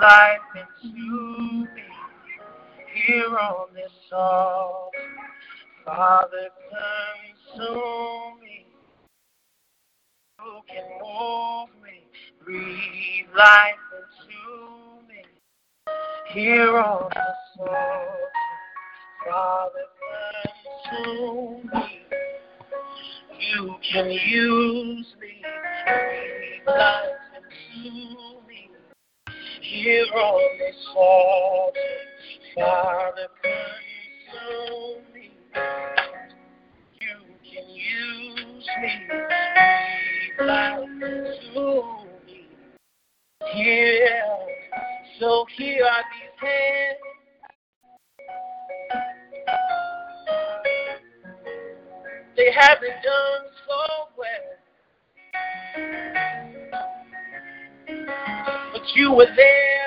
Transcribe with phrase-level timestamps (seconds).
[0.00, 1.82] Life into me
[2.94, 4.98] here on this altar.
[5.84, 6.48] Father,
[7.46, 8.66] consume me.
[10.38, 12.06] Who can move me,
[12.42, 15.22] breathe life into me.
[16.32, 18.30] Here on this altar.
[19.28, 19.86] Father,
[20.90, 22.00] consume me.
[23.38, 25.42] You can use me,
[25.84, 27.09] breathe life.
[29.82, 31.80] Here on this altar.
[32.54, 35.30] Father, consume me.
[37.00, 37.16] You
[37.50, 38.92] can use me.
[40.46, 41.82] Life into
[42.26, 42.40] me.
[43.54, 44.22] Here,
[45.18, 46.98] so here are these hands.
[52.36, 53.49] They haven't done
[59.00, 59.79] you were there.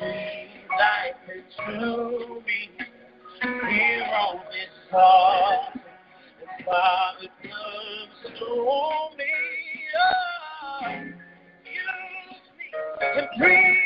[0.00, 1.16] Breathe life
[2.46, 2.70] me.
[3.42, 4.74] Here on this
[6.40, 9.34] the Father consume me.
[9.98, 10.88] Oh,
[11.64, 13.85] use me breathe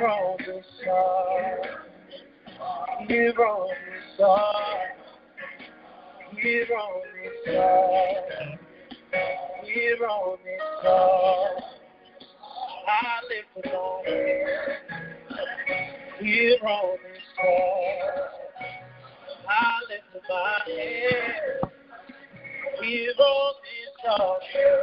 [0.00, 1.86] on this altar.
[3.08, 4.96] Here on this altar.
[6.40, 8.58] Here on this altar.
[9.64, 11.62] Here on this altar.
[12.88, 13.20] I
[13.58, 14.86] up my hands.
[16.20, 18.28] Here on this altar.
[19.48, 21.72] I lift my hands.
[22.82, 24.80] Here on this altar.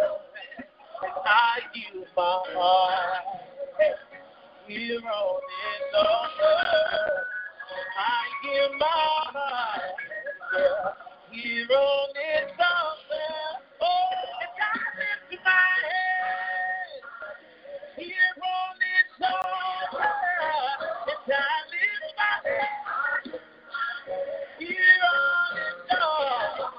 [1.04, 4.13] And I give my heart.
[4.66, 5.04] On this
[5.98, 6.56] altar.
[8.00, 9.82] I give my heart.
[10.56, 10.92] Yeah.
[11.32, 12.52] Here on this.
[12.62, 13.88] Oh,
[14.42, 15.60] and I lift my.
[17.98, 20.10] Here on this altar.
[21.10, 23.40] And I lift my.
[24.60, 26.72] Here on this altar.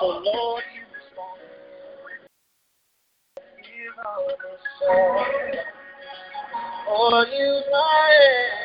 [0.00, 1.40] So Lord, you respond.
[3.62, 5.67] Here on this
[7.00, 8.57] Oh, use my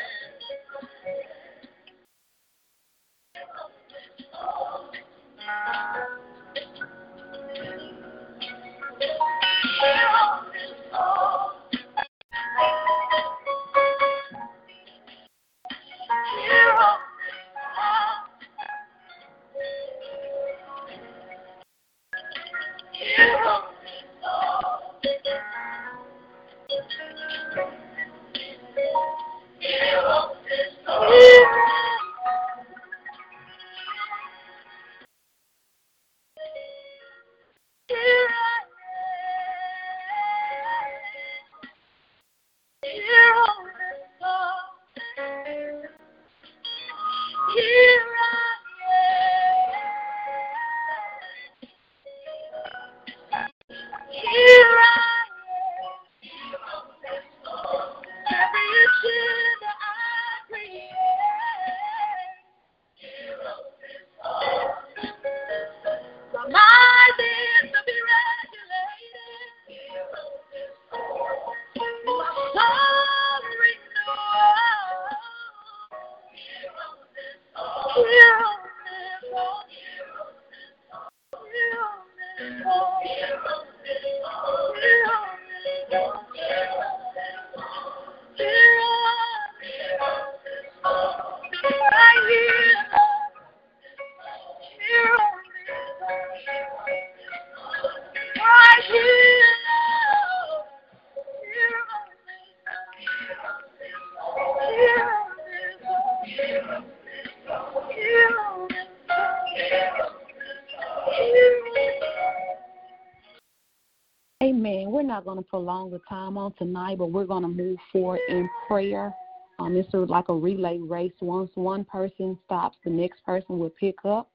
[115.02, 118.48] not going to prolong the time on tonight, but we're going to move forward in
[118.68, 119.14] prayer.
[119.58, 121.12] Um, this is like a relay race.
[121.20, 124.30] Once one person stops, the next person will pick up.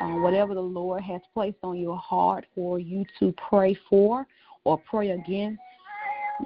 [0.00, 4.26] Uh, whatever the Lord has placed on your heart for you to pray for
[4.64, 5.60] or pray against,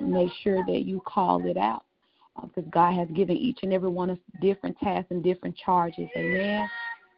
[0.01, 1.85] make sure that you call it out
[2.43, 5.57] because uh, God has given each and every one of us different tasks and different
[5.57, 6.09] charges.
[6.17, 6.69] Amen.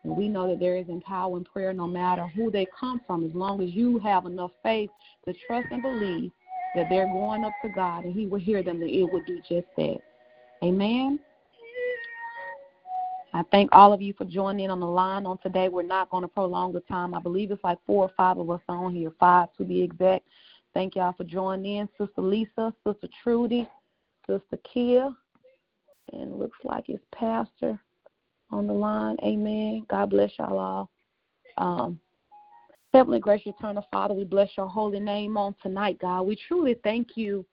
[0.04, 3.24] And we know that there is power in prayer no matter who they come from,
[3.24, 4.90] as long as you have enough faith
[5.26, 6.30] to trust and believe
[6.74, 9.40] that they're going up to God and He will hear them, that it will do
[9.48, 9.98] just that.
[10.62, 11.18] Amen.
[13.32, 15.68] I thank all of you for joining in on the line on today.
[15.68, 17.14] We're not going to prolong the time.
[17.14, 20.26] I believe it's like four or five of us on here, five to be exact.
[20.74, 21.88] Thank y'all for joining in.
[21.98, 23.68] Sister Lisa, Sister Trudy,
[24.26, 25.14] Sister Kia,
[26.12, 27.80] and looks like it's Pastor
[28.50, 29.16] on the line.
[29.22, 29.84] Amen.
[29.88, 30.90] God bless y'all all.
[31.58, 32.00] Um,
[32.92, 36.22] Heavenly gracious eternal Father, we bless your holy name on tonight, God.
[36.22, 37.46] We truly thank you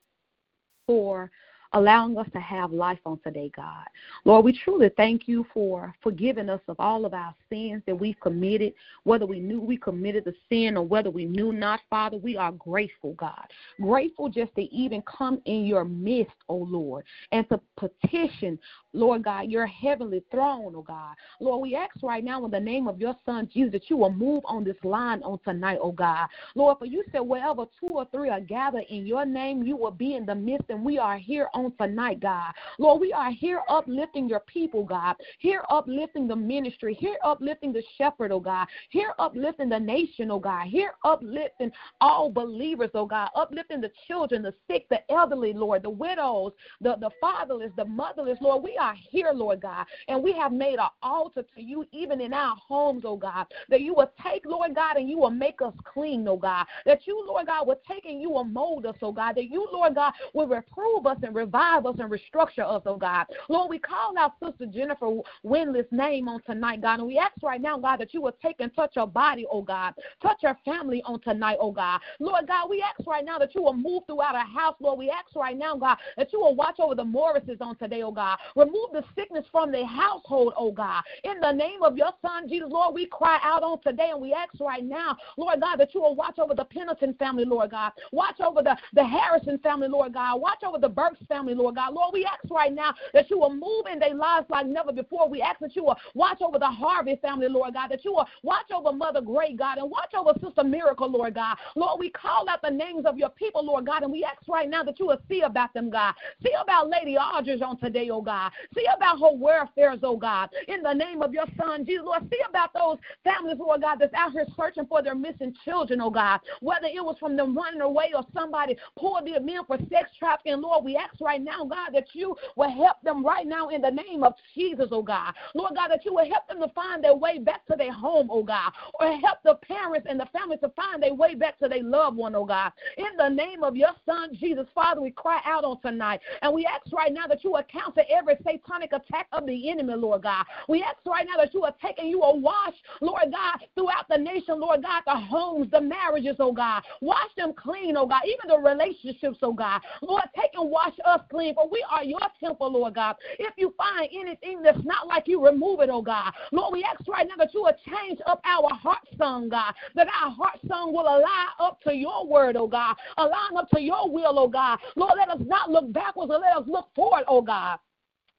[0.87, 1.29] for
[1.73, 3.85] allowing us to have life on today, God.
[4.25, 8.19] Lord, we truly thank you for forgiving us of all of our sins that we've
[8.19, 8.73] committed,
[9.03, 12.17] whether we knew we committed the sin or whether we knew not, Father.
[12.17, 13.45] We are grateful, God.
[13.81, 18.59] Grateful just to even come in your midst, oh Lord, and to petition,
[18.93, 21.15] Lord God, your heavenly throne, oh God.
[21.39, 24.11] Lord, we ask right now in the name of your Son, Jesus, that you will
[24.11, 26.27] move on this line on tonight, oh God.
[26.55, 29.91] Lord, for you said wherever two or three are gathered in your name, you will
[29.91, 32.53] be in the midst, and we are here on tonight, God.
[32.79, 35.15] Lord, we are here uplifting your people, God.
[35.39, 36.93] Here uplifting the ministry.
[36.93, 38.67] Here uplifting the shepherd, oh God.
[38.89, 40.67] Here uplifting the nation, oh God.
[40.67, 41.71] Here uplifting
[42.01, 43.29] all believers, oh God.
[43.35, 48.37] Uplifting the children, the sick, the elderly, Lord, the widows, the, the fatherless, the motherless,
[48.41, 48.63] Lord.
[48.63, 52.33] We are here, Lord God, and we have made an altar to you even in
[52.33, 55.73] our homes, oh God, that you will take, Lord God, and you will make us
[55.91, 56.65] clean, oh God.
[56.85, 59.35] That you, Lord God, will take and you will mold us, oh God.
[59.35, 63.25] That you, Lord God, will reprove us and revive us and restructure us, oh God.
[63.47, 65.07] Lord, we call out Sister Jennifer
[65.45, 68.57] Winless name on tonight, God, and we ask right now, God, that you will take
[68.59, 69.93] and touch her body, oh God.
[70.21, 72.01] Touch her family on tonight, oh God.
[72.19, 74.99] Lord God, we ask right now that you will move throughout our house, Lord.
[74.99, 78.11] We ask right now, God, that you will watch over the Morrises on today, oh
[78.11, 78.37] God.
[78.55, 81.03] Remove the sickness from their household, oh God.
[81.23, 84.33] In the name of your son, Jesus, Lord, we cry out on today and we
[84.33, 87.93] ask right now, Lord God, that you will watch over the Pendleton family, Lord God.
[88.11, 90.41] Watch over the, the Harrison family, Lord God.
[90.41, 91.93] Watch over the Burks family, Lord God.
[91.93, 95.29] Lord, we ask right now that you will move in their lives like never before.
[95.29, 98.27] We ask that you will watch over the Harvey family, Lord God, that you will
[98.43, 101.57] watch over Mother Gray, God, and watch over Sister Miracle, Lord God.
[101.75, 104.69] Lord, we call out the names of your people, Lord God, and we ask right
[104.69, 106.13] now that you will see about them, God.
[106.43, 108.51] See about Lady Aldridge on today, oh God.
[108.75, 110.49] See about her welfares, oh God.
[110.67, 114.13] In the name of your son, Jesus, Lord, see about those families, Lord God, that's
[114.13, 116.39] out here searching for their missing children, oh God.
[116.61, 120.61] Whether it was from them running away or somebody pulled them in for sex trafficking,
[120.61, 123.91] Lord, we ask right now, God, that you will help them right now in the
[123.91, 125.33] name of Jesus, oh God.
[125.53, 128.29] Lord God, that you will help them to find their way back to their home,
[128.31, 128.71] oh God.
[128.99, 132.15] Or help the parents and the family to find their way back to their loved
[132.15, 132.71] one, oh God.
[132.97, 136.21] In the name of your son, Jesus, Father, we cry out on tonight.
[136.41, 139.95] And we ask right now that you will counsel every satanic attack of the enemy,
[139.95, 140.45] Lord God.
[140.69, 144.17] We ask right now that you are taking, you will wash, Lord God, throughout the
[144.17, 146.83] nation, Lord God, the homes, the marriages, oh God.
[147.01, 149.81] Wash them clean, oh God, even the relationships, oh God.
[150.01, 153.15] Lord, take and wash us clean, for we are your temple, Lord God.
[153.39, 156.33] If you find anything that's not like you, remove it, oh God.
[156.51, 160.07] Lord, we ask right now that you will change up our heart song, God, that
[160.07, 164.09] our heart song will align up to your word, oh God, align up to your
[164.11, 164.79] will, oh God.
[164.95, 167.79] Lord, let us not look backwards, but let us look forward, oh God.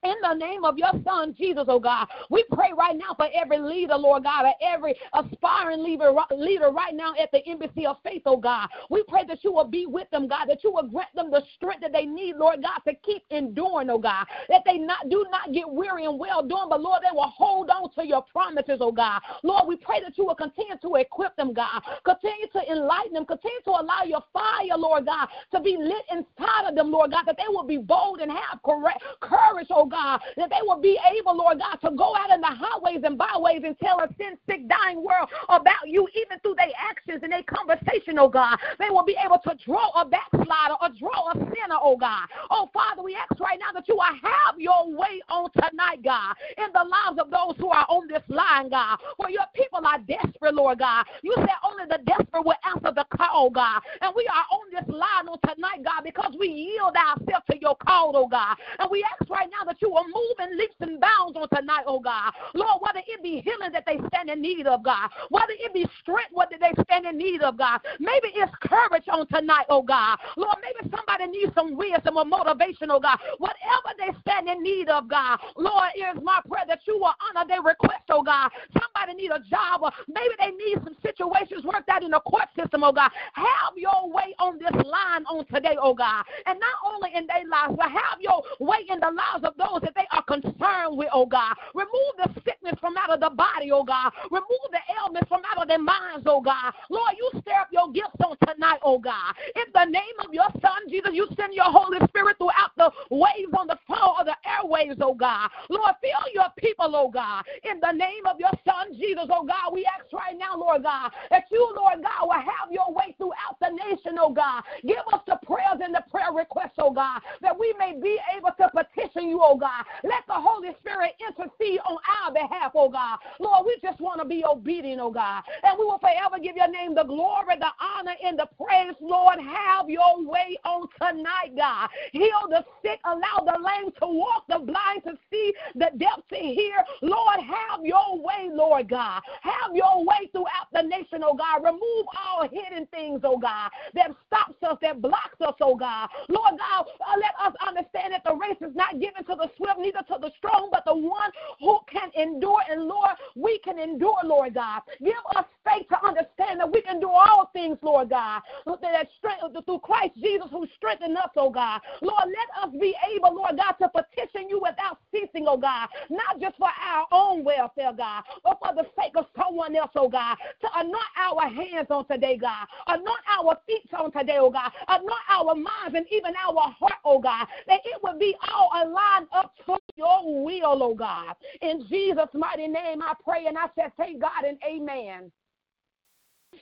[0.04, 3.58] In the name of your son, Jesus, oh God, we pray right now for every
[3.58, 8.22] leader, Lord God, or every aspiring leader, leader right now at the embassy of faith,
[8.24, 8.68] oh God.
[8.90, 11.42] We pray that you will be with them, God, that you will grant them the
[11.56, 15.26] strength that they need, Lord God, to keep enduring, oh God, that they not do
[15.32, 18.78] not get weary and well doing, but Lord, they will hold on to your promises,
[18.80, 19.20] oh God.
[19.42, 23.26] Lord, we pray that you will continue to equip them, God, continue to enlighten them,
[23.26, 27.24] continue to allow your fire, Lord God, to be lit inside of them, Lord God,
[27.26, 30.98] that they will be bold and have correct courage, oh God, that they will be
[31.18, 34.36] able, Lord God, to go out in the highways and byways and tell a sin
[34.48, 38.58] sick, dying world about you, even through their actions and their conversation, oh God.
[38.78, 42.26] They will be able to draw a backslider or draw a sinner, oh God.
[42.50, 46.34] Oh Father, we ask right now that you will have your way on tonight, God,
[46.56, 48.98] in the lives of those who are on this line, God.
[49.16, 51.06] For your people are desperate, Lord God.
[51.22, 53.80] You said only the desperate will answer the call, God.
[54.00, 57.76] And we are on this line on tonight, God, because we yield ourselves to your
[57.76, 58.56] call, oh God.
[58.78, 61.84] And we ask right now that you will move in leaps and bounds on tonight,
[61.86, 62.32] oh God.
[62.54, 65.86] Lord, whether it be healing that they stand in need of, God, whether it be
[66.00, 67.80] strength, what they stand in need of, God.
[67.98, 70.18] Maybe it's courage on tonight, oh God.
[70.36, 73.18] Lord, maybe somebody needs some wisdom or motivation, oh God.
[73.38, 75.38] Whatever they stand in need of, God.
[75.56, 78.50] Lord, it is my prayer that you will honor their request, oh God.
[78.98, 82.48] Somebody need a job or maybe they need some situations worked out in the court
[82.58, 83.10] system, oh God.
[83.34, 86.24] Have your way on this line on today, oh God.
[86.46, 89.82] And not only in their lives, but have your way in the lives of those
[89.82, 91.54] that they are concerned with, oh God.
[91.74, 94.12] Remove the sickness from out of the body, oh God.
[94.30, 96.72] Remove the ailments from out of their minds, oh God.
[96.90, 99.34] Lord, you stir up your gifts on tonight, oh God.
[99.54, 103.54] In the name of your Son, Jesus, you send your Holy Spirit throughout the waves
[103.56, 105.50] on the floor of the airwaves, oh God.
[105.70, 107.44] Lord, fill your people, oh God.
[107.62, 111.10] In the name of your Son, Jesus, oh God, we ask right now, Lord God,
[111.30, 114.62] that you, Lord God, will have your way throughout the nation, oh God.
[114.82, 118.50] Give us the prayers and the prayer requests, oh God, that we may be able
[118.58, 119.84] to petition you, oh God.
[120.04, 123.18] Let the Holy Spirit intercede on our behalf, oh God.
[123.40, 125.42] Lord, we just want to be obedient, oh God.
[125.62, 128.94] And we will forever give your name the glory, the honor, and the praise.
[129.00, 131.88] Lord, have your way on tonight, God.
[132.12, 136.36] Heal the sick, allow the lame to walk, the blind to see, the deaf to
[136.36, 136.84] hear.
[137.02, 139.22] Lord, have your way, Lord God.
[139.42, 141.64] Have your way throughout the nation, oh God.
[141.64, 146.08] Remove all hidden things, oh God, that stops us, that blocks us, oh God.
[146.28, 149.78] Lord God, uh, let us understand that the race is not given to the swift,
[149.78, 151.30] neither to the strong, but the one
[151.60, 152.60] who can endure.
[152.70, 154.82] And Lord, we can endure, Lord God.
[155.00, 159.64] Give us faith to understand that we can do all things, Lord God, that strength
[159.64, 161.80] through Christ Jesus who strengthened us, oh God.
[162.00, 166.40] Lord, let us be able, Lord God, to petition you without ceasing, oh God, not
[166.40, 170.36] just for our own welfare, God, but for the sake of someone else, oh God,
[170.60, 175.26] to anoint our hands on today, God, anoint our feet on today, oh God, anoint
[175.30, 179.52] our minds and even our heart, oh God, that it would be all aligned up
[179.66, 181.34] to your will, oh God.
[181.62, 185.30] In Jesus' mighty name, I pray and I say, thank God and amen.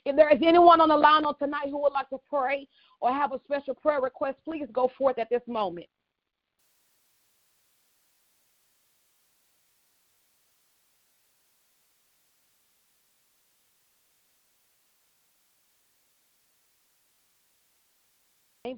[0.04, 2.68] If there is anyone on the line on tonight who would like to pray
[3.00, 5.86] or have a special prayer request, please go forth at this moment.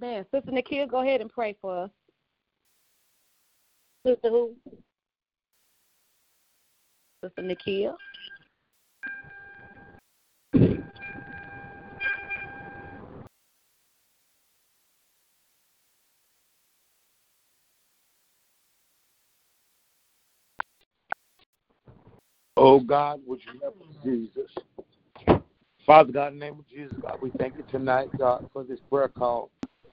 [0.01, 0.25] Amen.
[0.33, 1.91] Sister Nikia, go ahead and pray for us.
[4.07, 4.55] Sister who?
[7.25, 7.95] Sister Nikia.
[22.57, 25.43] Oh God, would you help us, Jesus?
[25.85, 28.79] Father God, in the name of Jesus, God, we thank you tonight, God, for this
[28.91, 29.51] prayer call.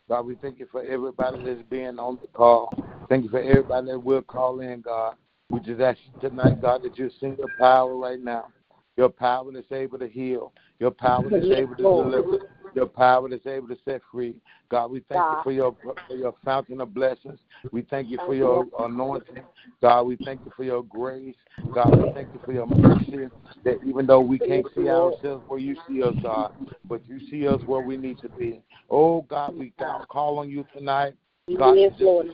[0.07, 2.71] God, we thank you for everybody that's being on the call.
[3.09, 5.15] Thank you for everybody that will call in, God.
[5.49, 8.49] We just ask you tonight, God, that you send your power right now.
[8.97, 10.53] Your power that's able to heal.
[10.79, 12.37] Your power that's able to deliver.
[12.75, 14.35] Your power that's able to set free.
[14.69, 15.75] God, we thank you for your
[16.07, 17.39] for your fountain of blessings.
[17.71, 19.43] We thank you for your anointing.
[19.81, 21.35] God, we thank you for your grace.
[21.73, 23.29] God, we thank you for your mercy.
[23.63, 26.51] That even though we can't see ourselves where you see us, God,
[26.89, 28.61] but you see us where we need to be.
[28.89, 29.73] Oh God, we
[30.09, 31.13] call on you tonight.
[31.57, 32.27] God, yes, Lord,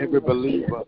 [0.00, 0.82] every believer,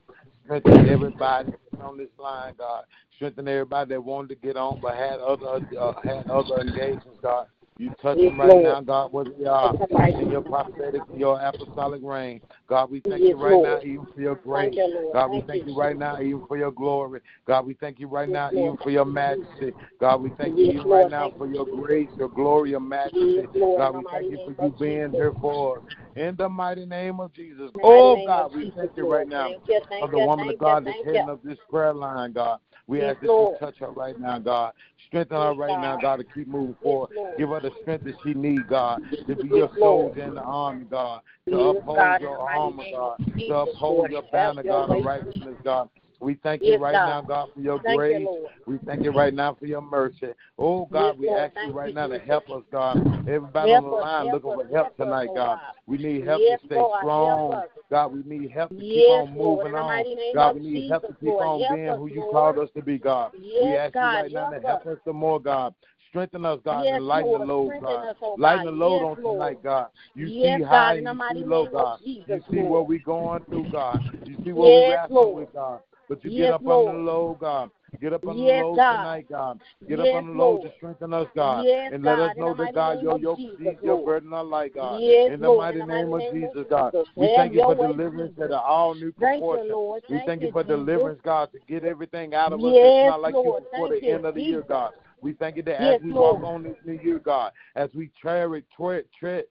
[0.44, 2.84] strengthen everybody on this line, God.
[3.16, 7.46] Strengthen everybody that wanted to get on but had other uh, had other engagements, God.
[7.78, 9.72] You touch them right now, God, where they are.
[10.18, 12.40] In your prophetic, your apostolic reign.
[12.68, 14.74] God, we thank you right now, even for your grace.
[15.12, 17.20] God, we thank you, right now, even for your glory.
[17.46, 19.72] God, we thank you right now, even for your majesty.
[20.00, 23.46] God, we thank you right now for your grace, your glory, your majesty.
[23.76, 25.84] God, we thank you for you being here for us.
[26.18, 27.70] In the mighty name of Jesus.
[27.84, 30.84] Oh, God, we thank you right now Thank you, thank of the woman of God
[30.84, 32.58] that's heading up this prayer line, God.
[32.88, 34.72] We ask that you touch her right now, God.
[35.06, 37.10] Strengthen her right now, God, to keep moving forward.
[37.38, 40.86] Give her the strength that she needs, God, to be your soldier in the army,
[40.90, 45.88] God, to uphold your armor, God, to uphold your banner, God, of righteousness, God.
[46.20, 47.06] We thank you Yes, right God.
[47.06, 48.26] now, God, for your Thank grace.
[48.26, 48.50] Lord.
[48.66, 50.28] We thank you right now for your mercy.
[50.58, 51.38] Oh, God, Yes, we Lord.
[51.40, 52.98] ask you right you, now to help us, God.
[53.28, 55.36] Everybody Help on the line help looking us, for help us, tonight, God.
[55.36, 55.60] God.
[55.86, 57.62] We need help Yes, to stay Lord, strong.
[57.90, 60.04] God, we need help to keep on moving on.
[60.34, 62.98] God, we need help to keep on being us, who you called us to be,
[62.98, 63.32] God.
[63.62, 64.94] we ask you God, right now to help us.
[64.94, 65.74] us some more, God.
[66.10, 67.42] Strengthen us, God, Yes, and lighten Lord.
[67.42, 68.08] the load, God.
[68.08, 69.86] us, oh Lighten the load Yes, on tonight, God.
[70.14, 72.00] You Yes, see God, high in and you see low, God.
[72.04, 72.70] You see Lord.
[72.70, 74.00] what we're going through, God.
[74.26, 75.80] You see what we're wrestling with, God.
[76.08, 77.04] But you get Yes, up on the Lord.
[77.04, 77.70] low, God.
[78.00, 78.96] Get up on the Yes, low God.
[78.96, 79.60] tonight, God.
[79.88, 80.62] Get Yes, up on the low Lord.
[80.62, 81.64] to strengthen us, God.
[81.64, 84.04] Yes, and let us know that, God, your yoke, Jesus, your Lord.
[84.04, 85.02] burden are light, God.
[85.02, 86.94] In the Lord, mighty name of Jesus, God.
[87.14, 90.02] We thank you for deliverance that are all new Thank you, proportion.
[90.10, 93.34] We Thank you for deliverance, God, to get everything out of us that's not like
[93.34, 94.92] you before the end of the year, God.
[95.20, 96.40] We thank you that Yes, as we Lord.
[96.42, 99.44] walk on this new year, God, as we tarry, tread, tread,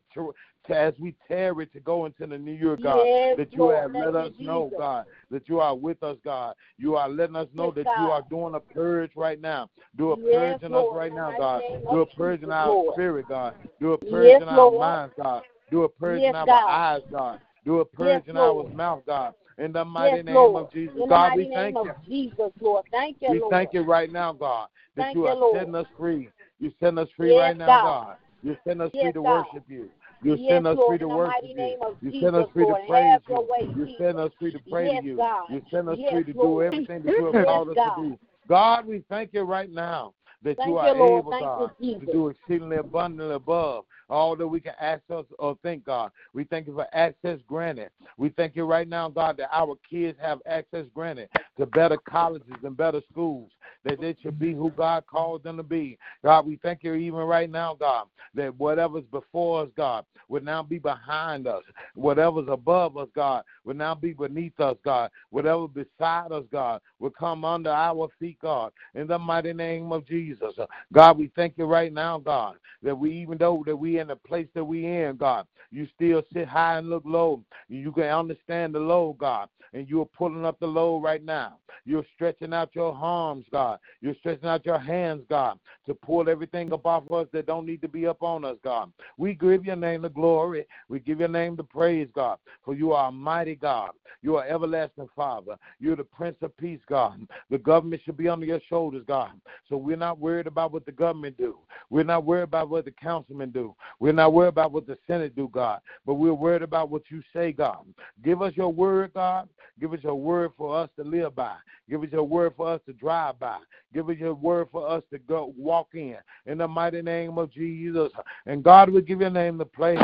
[0.67, 3.75] tread, as we tarry to go into the new year, God, Yes, that you Lord.
[3.75, 6.55] have let us you, know, God, that you are with us, God.
[6.77, 9.69] You are letting us know Yes, that you are doing a purge right now.
[9.97, 11.63] Do a Yes, purge in us right now, God.
[11.91, 12.93] Do a purge in our Lord.
[12.93, 13.56] spirit, God.
[13.80, 14.82] Do a purge in our Lord.
[14.82, 15.43] minds, God.
[15.71, 16.69] Do a purge in our God.
[16.69, 17.39] eyes, God.
[17.65, 19.34] Do a purge in our mouth, God.
[19.58, 20.95] In the mighty name of Jesus.
[21.01, 21.91] In God, we thank you.
[22.08, 22.86] Jesus, Lord.
[22.91, 23.51] Thank you, We Lord.
[23.51, 25.58] thank you right now, God, that Thank you you, are Lord.
[25.58, 26.30] setting us free.
[26.60, 28.06] You setting us free right now, God.
[28.06, 28.17] God.
[28.43, 29.45] You're setting us free to God.
[29.45, 29.89] worship you.
[30.23, 31.77] You're Yes, setting us free to worship you.
[32.01, 33.75] Jesus, setting us free to praise you.
[33.75, 33.95] Jesus.
[33.99, 35.23] setting us free to pray to you.
[35.49, 38.19] You send us free to do everything that you have called us to do.
[38.47, 42.30] God, we thank you right now that you you, are able, you, God, to do
[42.30, 46.12] exceedingly abundantly above all that we can us or oh, think, God.
[46.34, 47.89] We thank you for access granted.
[48.17, 52.56] We thank you right now, God, that our kids have access granted to better colleges
[52.63, 53.52] and better schools,
[53.84, 55.98] that they should be who God called them to be.
[56.24, 60.62] God, we thank you even right now, God, that whatever's before us, God, would now
[60.63, 61.63] be behind us.
[61.96, 65.10] Whatever's above us, God, would now be beneath us, God.
[65.30, 68.72] Whatever beside us, God, would come under our feet, God.
[68.96, 70.54] In the mighty name of Jesus.
[70.93, 74.15] God, we thank you right now, God, that we even though that we in the
[74.15, 77.43] place that we in, God, you still sit high and look low.
[77.67, 81.57] You can understand the low, God, and you're pulling up the low right now.
[81.86, 83.79] You're stretching out your arms, God.
[84.01, 87.65] You're stretching out your hands, God, to pull everything up off of us that don't
[87.65, 88.91] need to be up on us, God.
[89.17, 90.65] We give your name the glory.
[90.89, 93.91] We give your name the praise, God, for you are a mighty God.
[94.21, 95.57] You are everlasting Father.
[95.79, 97.25] You're the Prince of Peace, God.
[97.49, 99.31] The government should be under your shoulders, God.
[99.69, 101.57] So we're not worried about what the government do.
[101.89, 103.75] We're not worried about what the councilmen do.
[104.00, 105.82] We're not worried about what the Senate do, God.
[106.06, 107.86] But we're worried about what you say, God.
[108.23, 109.50] Give us your word, God.
[109.80, 111.56] Give us your word for us to live by.
[111.89, 113.60] Give us your word for us to drive by.
[113.93, 116.17] Give us your word for us to go walk in.
[116.45, 118.12] In the mighty name of Jesus.
[118.45, 120.00] And God, we give your name the praise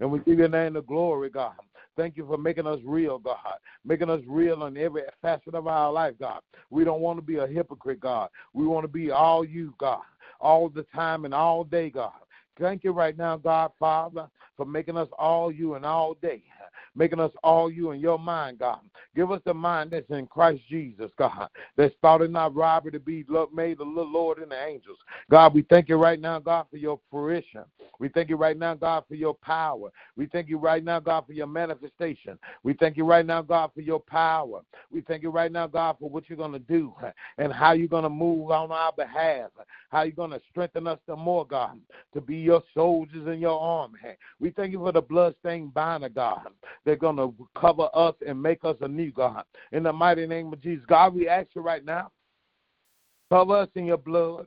[0.00, 1.54] and we give your name the glory, God.
[1.96, 3.58] Thank you for making us real, God.
[3.84, 6.40] Making us real in every facet of our life, God.
[6.70, 8.28] We don't want to be a hypocrite, God.
[8.52, 10.02] We want to be all you, God,
[10.40, 12.12] all the time and all day, God.
[12.60, 16.42] Thank you right now, God, Father, for making us all you and all day.
[16.98, 18.80] Making us all you in your mind, God.
[19.14, 21.48] Give us the mind that's in Christ Jesus, God.
[21.76, 24.98] That's thought it not robbery to be made the Lord and the angels.
[25.30, 27.62] God, we thank you right now, God, for your fruition.
[28.00, 29.90] We thank you right now, God, for your power.
[30.16, 32.36] We thank you right now, God, for your manifestation.
[32.64, 34.62] We thank you right now, God, for your power.
[34.90, 36.92] We thank you right now, God, for what you're going to do
[37.38, 39.50] and how you're going to move on our behalf.
[39.90, 41.78] How you're going to strengthen us the more, God,
[42.12, 43.98] to be your soldiers in your army.
[44.40, 46.48] We thank you for the bloodstained banner, God.
[46.88, 49.44] They're going to cover us and make us a new God.
[49.72, 50.86] In the mighty name of Jesus.
[50.88, 52.10] God, we ask you right now.
[53.30, 54.46] Cover us in your blood.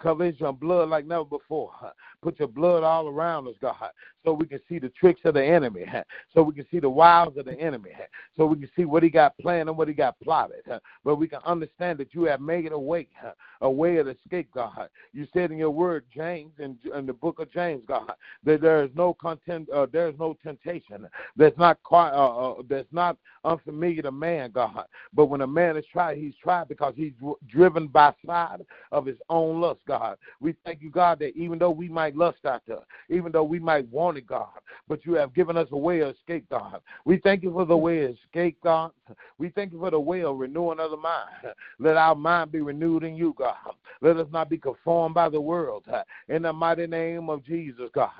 [0.00, 1.72] Cover your blood like never before.
[2.22, 3.90] Put your blood all around us, God,
[4.24, 5.84] so we can see the tricks of the enemy,
[6.34, 7.90] so we can see the wiles of the enemy,
[8.36, 10.62] so we can see what he got planned and what he got plotted.
[11.04, 13.06] But we can understand that you have made a way,
[13.60, 14.88] a way of escape, God.
[15.12, 18.12] You said in your word, James, in, in the book of James, God,
[18.44, 21.06] that there is no content, uh, there is no temptation
[21.36, 24.84] that's not quite, uh, uh, that's not unfamiliar to man, God.
[25.14, 27.12] But when a man is tried, he's tried because he's
[27.48, 30.16] driven by side of his own lust, God.
[30.40, 33.88] We thank you, God, that even though we might lust after, even though we might
[33.88, 34.48] want it, God,
[34.88, 36.80] but you have given us a way of escape, God.
[37.04, 38.92] We thank you for the way of escape, God.
[39.38, 41.54] We thank you for the way of renewing of the mind.
[41.78, 43.56] Let our mind be renewed in you, God.
[44.00, 45.84] Let us not be conformed by the world.
[46.28, 48.10] In the mighty name of Jesus, God.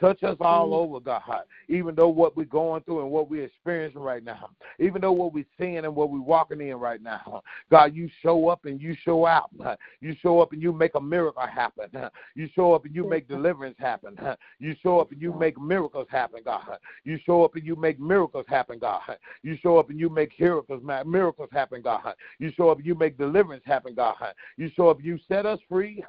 [0.00, 0.74] Touch us all mm.
[0.74, 1.44] over, God.
[1.68, 5.32] Even though what we're going through and what we're experiencing right now, even though what
[5.32, 8.96] we're seeing and what we're walking in right now, God, you show up and you
[9.04, 9.50] show out.
[10.00, 11.88] You show up and you make a miracle happen.
[12.34, 14.18] You show up and you make deliverance happen.
[14.58, 16.78] You show up and you make miracles happen, God.
[17.04, 19.00] You show up and you make miracles happen, God.
[19.42, 22.14] You show up and you make miracles, miracles happen, God.
[22.38, 24.16] You show up and you make deliverance happen, God.
[24.56, 26.04] You show up, you set us free.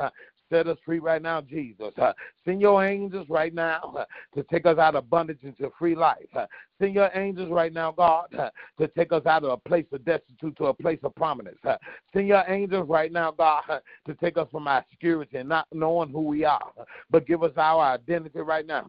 [0.53, 1.91] Set us free right now, Jesus.
[1.97, 2.13] Uh,
[2.45, 6.27] send your angels right now uh, to take us out of bondage into free life.
[6.35, 6.45] Uh,
[6.79, 10.05] send your angels right now, God, uh, to take us out of a place of
[10.05, 11.57] destitute to a place of prominence.
[11.67, 11.77] Uh,
[12.13, 15.65] send your angels right now, God, uh, to take us from our obscurity and not
[15.73, 16.71] knowing who we are,
[17.09, 18.85] but give us our identity right now.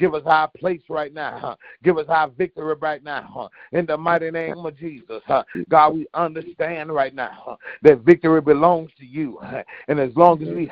[0.00, 1.56] give us our place right now.
[1.84, 3.48] give us our victory right now.
[3.70, 5.22] in the mighty name of Jesus.
[5.68, 9.38] God, we understand right now that victory belongs to you.
[9.86, 10.66] and as long as we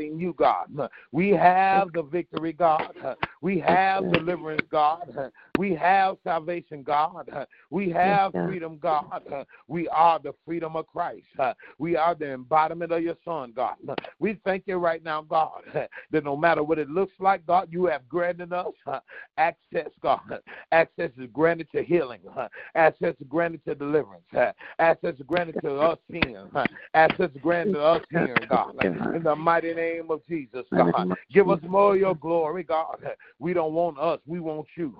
[0.00, 0.66] in you, God,
[1.12, 2.94] we have the victory, God.
[3.40, 5.32] We have deliverance, God.
[5.58, 7.30] We have salvation, God.
[7.70, 9.22] We have freedom, God.
[9.68, 11.26] We are the freedom of Christ.
[11.78, 13.76] We are the embodiment of your Son, God.
[14.18, 15.62] We thank you right now, God,
[16.10, 18.72] that no matter what it looks like, God, you have granted us
[19.38, 20.20] access, God.
[20.72, 22.20] Access is granted to healing.
[22.74, 24.24] Access is granted to deliverance.
[24.78, 26.36] Access is granted to us seeing.
[26.94, 28.74] Access is granted to us hearing, God.
[29.14, 31.16] In the mighty name of Jesus, God.
[31.32, 32.98] Give us more of your glory, God.
[33.38, 34.20] We don't want us.
[34.26, 34.96] We want you.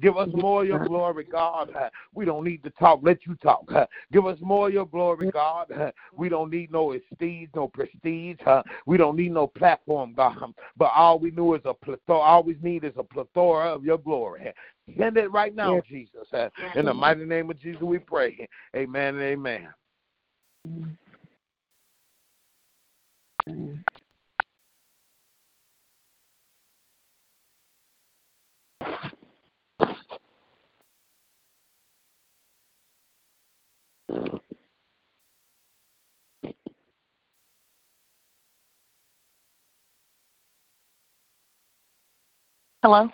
[0.00, 1.70] Give us more of your glory, God.
[2.14, 3.00] We don't need to talk.
[3.02, 3.70] Let you talk.
[4.12, 5.92] Give us more of your glory, God.
[6.16, 8.38] We don't need no prestige, no prestige.
[8.86, 10.52] We don't need no platform, God.
[10.76, 12.18] But all we knew is a plethora.
[12.18, 14.52] All we need is a plethora of your glory.
[14.98, 15.84] Send it right now, yes.
[15.88, 16.50] Jesus.
[16.74, 18.48] In the mighty name of Jesus, we pray.
[18.76, 19.68] Amen and amen.
[42.82, 43.08] Hello?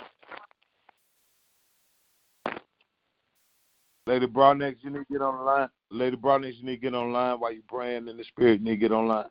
[4.06, 5.68] Lady Broadnax, you need to get on the line.
[5.90, 8.60] Lady Broadnax, you need to get on the line while you're praying in the spirit.
[8.60, 9.26] You need to get online.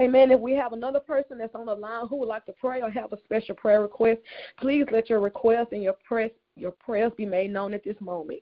[0.00, 0.32] Amen.
[0.32, 2.90] If we have another person that's on the line who would like to pray or
[2.90, 4.20] have a special prayer request,
[4.58, 8.40] please let your request and your press your prayers be made known at this moment.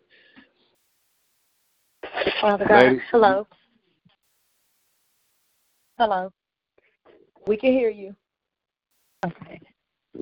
[2.41, 3.01] Father God, Lady.
[3.11, 3.47] hello.
[5.99, 6.31] Hello.
[7.47, 8.15] We can hear you.
[9.25, 9.61] Okay.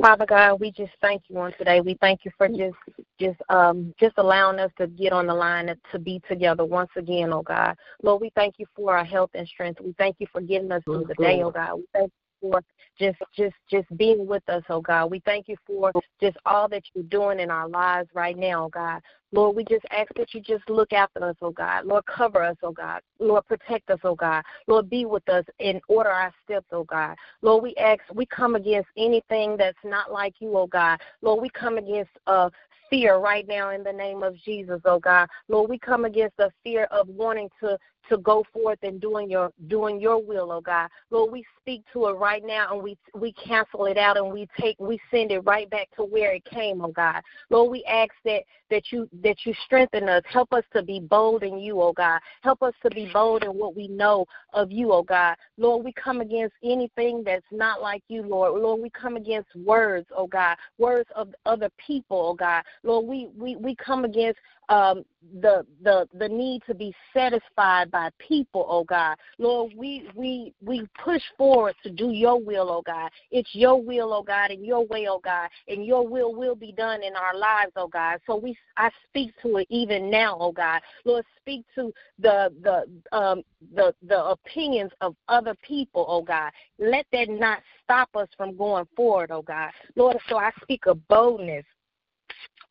[0.00, 1.80] Father God, we just thank you on today.
[1.80, 2.76] We thank you for just
[3.20, 7.32] just um just allowing us to get on the line to be together once again,
[7.32, 7.76] oh God.
[8.02, 9.80] Lord, we thank you for our health and strength.
[9.80, 11.76] We thank you for getting us through the day, oh God.
[11.76, 12.62] We thank you for
[12.98, 15.10] just just just being with us, oh God.
[15.10, 18.68] We thank you for just all that you're doing in our lives right now, oh
[18.68, 19.00] God.
[19.34, 21.86] Lord, we just ask that you just look after us, oh God.
[21.86, 23.00] Lord, cover us, oh God.
[23.18, 24.42] Lord, protect us, oh God.
[24.66, 27.16] Lord, be with us and order our steps, oh God.
[27.40, 31.00] Lord, we ask, we come against anything that's not like you, oh God.
[31.22, 32.50] Lord, we come against uh,
[32.90, 35.26] fear right now in the name of Jesus, oh God.
[35.48, 37.78] Lord, we come against the fear of wanting to
[38.08, 40.88] to go forth and doing your doing your will, oh God.
[41.10, 44.48] Lord, we speak to it right now and we we cancel it out and we
[44.60, 47.22] take we send it right back to where it came, oh God.
[47.50, 50.22] Lord, we ask that that you that you strengthen us.
[50.26, 52.20] Help us to be bold in you, oh God.
[52.42, 55.36] Help us to be bold in what we know of you, oh God.
[55.58, 58.60] Lord, we come against anything that's not like you, Lord.
[58.60, 62.62] Lord, we come against words, oh God, words of other people, oh God.
[62.82, 65.04] Lord, we we, we come against um,
[65.40, 69.16] the the the need to be satisfied by people, oh God.
[69.38, 73.10] Lord, we we we push forward to do your will, oh God.
[73.30, 76.72] It's your will, oh God, and your way, oh God, and your will will be
[76.72, 78.20] done in our lives, oh God.
[78.26, 80.80] So we I speak to it even now, oh God.
[81.04, 83.42] Lord, speak to the the um
[83.74, 86.50] the the opinions of other people, oh God.
[86.78, 89.70] Let that not stop us from going forward, oh God.
[89.96, 91.64] Lord, so I speak of boldness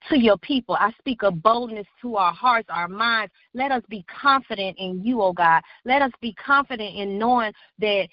[0.09, 0.75] to your people.
[0.75, 3.31] I speak of boldness to our hearts, our minds.
[3.53, 5.61] Let us be confident in you, oh God.
[5.85, 8.07] Let us be confident in knowing that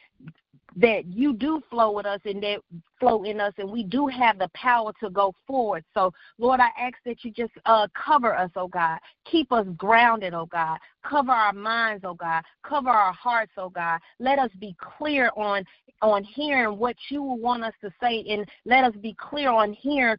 [0.77, 2.61] that you do flow with us and that
[3.01, 5.85] flow in us and we do have the power to go forward.
[5.95, 8.99] So Lord, I ask that you just uh cover us, oh God.
[9.25, 10.79] Keep us grounded, oh God.
[11.03, 12.43] Cover our minds, oh God.
[12.63, 13.99] Cover our hearts, oh God.
[14.21, 15.65] Let us be clear on
[16.01, 20.17] on hearing what you want us to say and let us be clear on hearing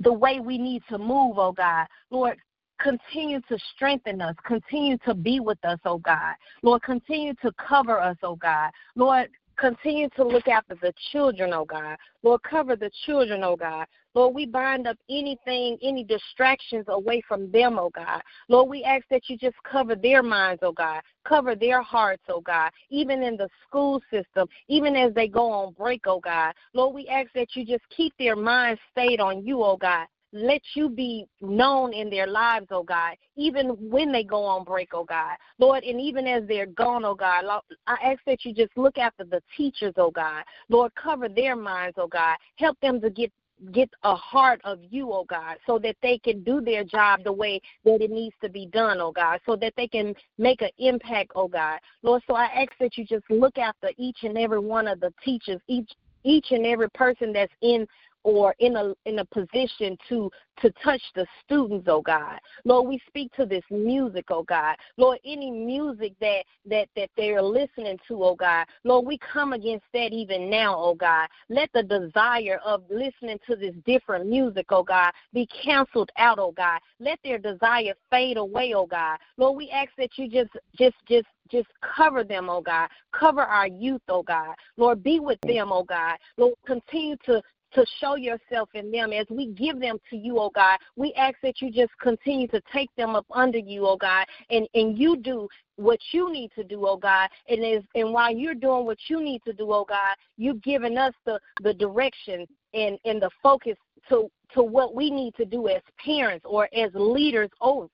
[0.00, 1.86] the way we need to move, oh God.
[2.10, 2.36] Lord,
[2.80, 4.34] continue to strengthen us.
[4.46, 6.34] Continue to be with us, oh God.
[6.62, 8.70] Lord, continue to cover us, oh God.
[8.94, 11.96] Lord, continue to look after the children, oh God.
[12.22, 13.86] Lord, cover the children, oh God.
[14.16, 18.22] Lord, we bind up anything, any distractions away from them, oh God.
[18.48, 21.02] Lord, we ask that you just cover their minds, oh God.
[21.28, 22.70] Cover their hearts, oh God.
[22.88, 26.54] Even in the school system, even as they go on break, oh God.
[26.72, 30.60] Lord, we ask that you just keep their minds stayed on you, oh God let
[30.74, 35.04] you be known in their lives, oh God, even when they go on break, oh
[35.04, 35.36] God.
[35.58, 37.44] Lord, and even as they're gone, oh God,
[37.86, 40.42] I ask that you just look after the teachers, oh God.
[40.68, 42.36] Lord, cover their minds, oh God.
[42.56, 43.32] Help them to get
[43.72, 47.32] get a heart of you, oh God, so that they can do their job the
[47.32, 50.70] way that it needs to be done, oh God, so that they can make an
[50.78, 51.78] impact, oh God.
[52.02, 55.12] Lord, so I ask that you just look after each and every one of the
[55.24, 55.90] teachers, each
[56.24, 57.86] each and every person that's in
[58.26, 60.28] or in a in a position to
[60.60, 62.40] to touch the students, oh God.
[62.64, 64.74] Lord, we speak to this music, oh God.
[64.96, 68.66] Lord, any music that that that they're listening to, oh God.
[68.82, 71.28] Lord, we come against that even now, oh God.
[71.48, 76.50] Let the desire of listening to this different music, oh God, be canceled out, oh
[76.50, 76.80] God.
[76.98, 79.18] Let their desire fade away, oh God.
[79.36, 82.88] Lord, we ask that you just just just just cover them, oh God.
[83.12, 84.56] Cover our youth, oh God.
[84.76, 86.16] Lord, be with them, oh God.
[86.36, 87.40] Lord, continue to
[87.74, 90.78] to show yourself in them as we give them to you, oh God.
[90.96, 94.66] We ask that you just continue to take them up under you, oh God, and,
[94.74, 97.28] and you do what you need to do, oh God.
[97.48, 100.96] And as and while you're doing what you need to do, oh God, you've given
[100.96, 103.76] us the, the direction and, and the focus
[104.08, 107.88] to to what we need to do as parents or as leaders over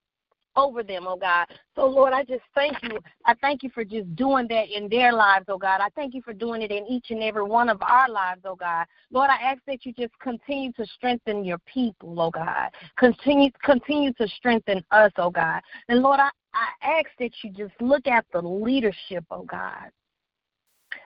[0.56, 1.46] over them, oh God.
[1.74, 2.98] So, Lord, I just thank you.
[3.24, 5.80] I thank you for just doing that in their lives, oh God.
[5.80, 8.56] I thank you for doing it in each and every one of our lives, oh
[8.56, 8.86] God.
[9.10, 12.70] Lord, I ask that you just continue to strengthen your people, oh God.
[12.98, 15.62] Continue continue to strengthen us, oh God.
[15.88, 19.90] And Lord, I, I ask that you just look at the leadership, oh God.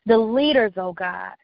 [0.07, 1.35] The leaders, oh God.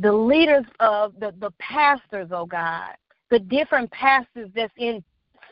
[0.00, 2.94] The leaders of the, the pastors, oh God.
[3.30, 5.02] The different pastors that's in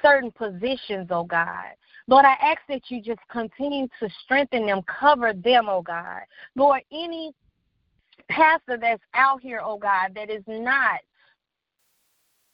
[0.03, 1.73] certain positions, oh God.
[2.09, 6.23] Lord, I ask that you just continue to strengthen them, cover them, oh God.
[6.57, 7.33] Lord, any
[8.29, 11.01] pastor that's out here, oh God, that is not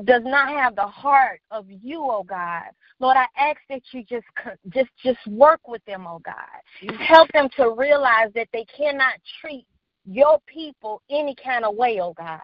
[0.04, 2.64] does not have the heart of you, oh God.
[3.00, 4.26] Lord, I ask that you just
[4.68, 6.96] just just work with them, oh God.
[7.00, 9.66] Help them to realize that they cannot treat
[10.04, 12.40] your people any kind of way, oh God.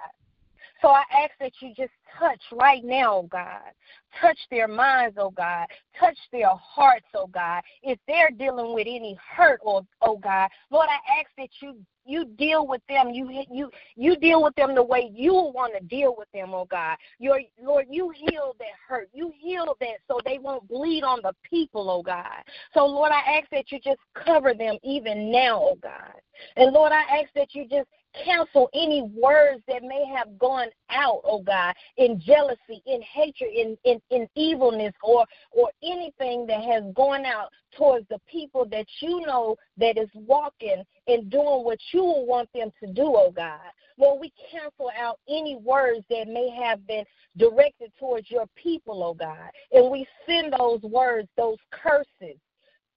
[0.85, 3.73] So I ask that you just touch right now, oh God.
[4.21, 5.67] Touch their minds, oh God.
[5.99, 7.63] Touch their hearts, oh God.
[7.83, 12.27] If they're dealing with any hurt, oh, oh God, Lord, I ask that you you
[12.37, 13.09] deal with them.
[13.15, 16.67] You you you deal with them the way you want to deal with them, oh
[16.67, 16.99] God.
[17.19, 19.09] Your Lord, you heal that hurt.
[19.15, 22.45] You heal that so they won't bleed on the people, oh God.
[22.75, 26.21] So Lord, I ask that you just cover them even now, oh God.
[26.57, 27.89] And Lord, I ask that you just
[28.25, 33.77] cancel any words that may have gone out, oh God, in jealousy, in hatred, in,
[33.85, 39.21] in, in evilness, or or anything that has gone out towards the people that you
[39.23, 43.61] know that is walking and doing what you will want them to do, oh God.
[43.97, 47.05] Lord, we cancel out any words that may have been
[47.37, 49.51] directed towards your people, oh God.
[49.73, 52.39] And we send those words, those curses,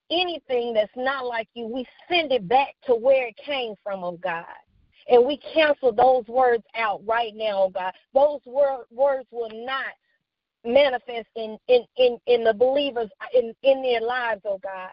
[0.10, 4.18] anything that's not like you, we send it back to where it came from, oh
[4.18, 4.46] God.
[5.10, 7.94] And we cancel those words out right now, oh God.
[8.14, 9.94] Those wor- words will not
[10.66, 14.90] manifest in, in, in, in the believers in, in their lives, oh God.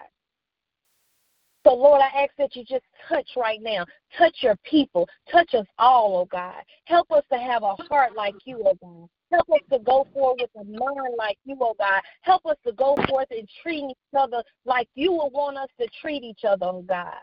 [1.66, 3.87] So, Lord, I ask that you just touch right now.
[4.18, 5.09] Touch your people.
[5.33, 6.62] Touch us all, oh God.
[6.85, 9.09] Help us to have a heart like you, oh God.
[9.33, 12.03] Help us to go forward with a mind like you, oh God.
[12.20, 15.88] Help us to go forth and treat each other like you would want us to
[16.00, 17.14] treat each other, oh God.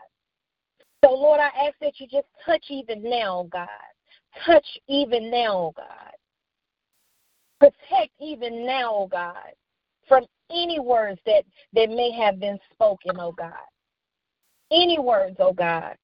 [1.04, 3.68] So, Lord, I ask that you just touch even now, God.
[4.46, 6.12] Touch even now, God.
[7.58, 9.52] Protect even now, God,
[10.08, 13.52] from any words that, that may have been spoken, oh God.
[14.70, 15.96] Any words, oh God.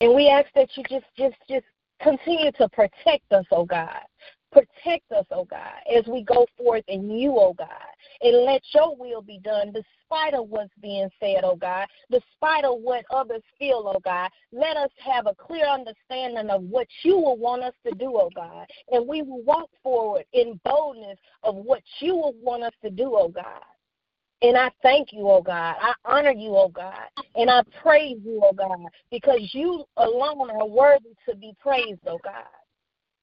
[0.00, 1.66] And we ask that you just just just
[2.00, 4.02] continue to protect us, oh God.
[4.50, 7.68] Protect us, oh God, as we go forth in you, oh God.
[8.22, 12.80] And let your will be done despite of what's being said, oh God, despite of
[12.80, 14.30] what others feel, oh God.
[14.52, 18.30] Let us have a clear understanding of what you will want us to do, oh
[18.34, 18.66] God.
[18.90, 23.14] And we will walk forward in boldness of what you will want us to do,
[23.16, 23.62] oh God.
[24.40, 25.76] And I thank you, oh God.
[25.80, 27.08] I honor you, oh God.
[27.34, 32.20] And I praise you, oh God, because you alone are worthy to be praised, oh
[32.24, 32.44] God.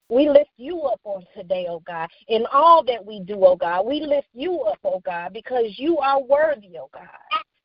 [0.10, 2.10] We lift you up on today, oh God.
[2.28, 5.98] In all that we do, oh God, we lift you up, oh God, because you
[5.98, 7.08] are worthy, oh God.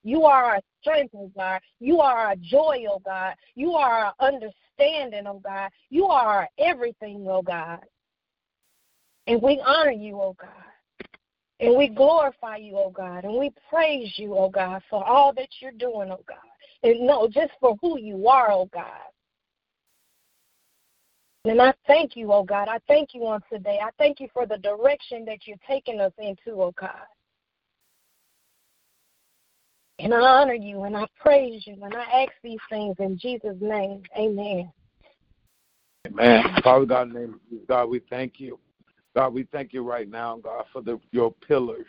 [0.03, 1.61] You are our strength, oh God.
[1.81, 3.35] You are our joy, oh God.
[3.55, 5.71] You are our understanding, oh God.
[5.91, 7.81] You are our everything, oh God.
[9.27, 10.51] And we honor you, oh God.
[11.61, 13.25] And we glorify you, oh God.
[13.25, 16.39] And we praise you, oh God, for all that you're doing, oh God.
[16.83, 19.11] And no, just for who you are, oh God.
[21.45, 22.69] And I thank you, oh God.
[22.69, 23.79] I thank you on today.
[23.83, 26.91] I thank you for the direction that you're taking us into, oh God.
[29.99, 33.57] And I honor you and I praise you and I ask these things in Jesus'
[33.61, 34.03] name.
[34.17, 34.71] Amen.
[36.07, 36.43] Amen.
[36.63, 38.59] Father God, in the name of God, we thank you.
[39.15, 41.87] God, we thank you right now, God, for the, your pillars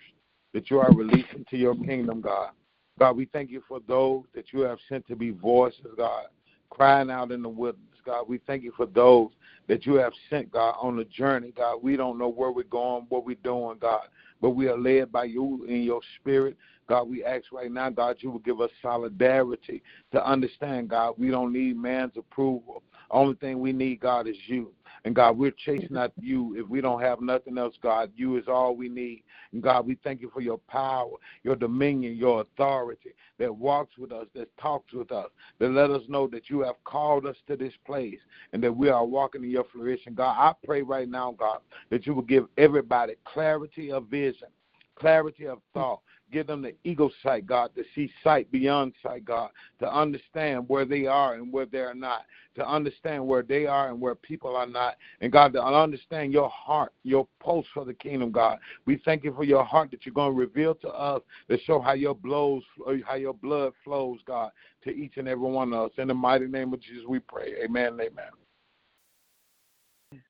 [0.54, 2.52] that you are releasing to your kingdom, God.
[3.00, 6.26] God, we thank you for those that you have sent to be voices, God,
[6.70, 7.88] crying out in the wilderness.
[8.06, 9.30] God, we thank you for those
[9.72, 11.78] that you have sent, God, on the journey, God.
[11.82, 14.02] We don't know where we're going, what we're doing, God,
[14.42, 16.58] but we are led by you in your spirit.
[16.90, 19.82] God, we ask right now, God, you will give us solidarity
[20.12, 22.84] to understand, God, we don't need man's approval.
[23.12, 24.74] Only thing we need, God, is you.
[25.04, 26.56] And God, we're chasing after you.
[26.58, 29.24] If we don't have nothing else, God, you is all we need.
[29.52, 34.12] And God, we thank you for your power, your dominion, your authority that walks with
[34.12, 37.56] us, that talks with us, that let us know that you have called us to
[37.56, 38.20] this place
[38.54, 40.14] and that we are walking in your fruition.
[40.14, 41.60] God, I pray right now, God,
[41.90, 44.50] that you will give everybody clarity of vision,
[44.96, 49.50] clarity of thought, Give them the eagle sight, God, to see sight beyond sight, God,
[49.80, 53.90] to understand where they are and where they are not, to understand where they are
[53.90, 57.94] and where people are not, and God, to understand your heart, your pulse for the
[57.94, 58.60] kingdom, God.
[58.86, 61.82] We thank you for your heart that you're going to reveal to us to show
[61.82, 62.64] how your blows,
[63.06, 64.52] how your blood flows, God,
[64.84, 65.92] to each and every one of us.
[65.98, 67.56] In the mighty name of Jesus, we pray.
[67.64, 67.94] Amen.
[67.94, 68.32] Amen.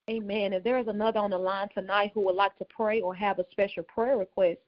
[0.09, 0.53] Amen.
[0.53, 3.39] If there is another on the line tonight who would like to pray or have
[3.39, 4.59] a special prayer request,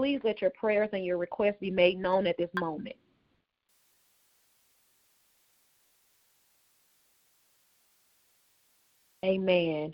[0.00, 2.96] Please let your prayers and your requests be made known at this moment.
[9.22, 9.92] Amen.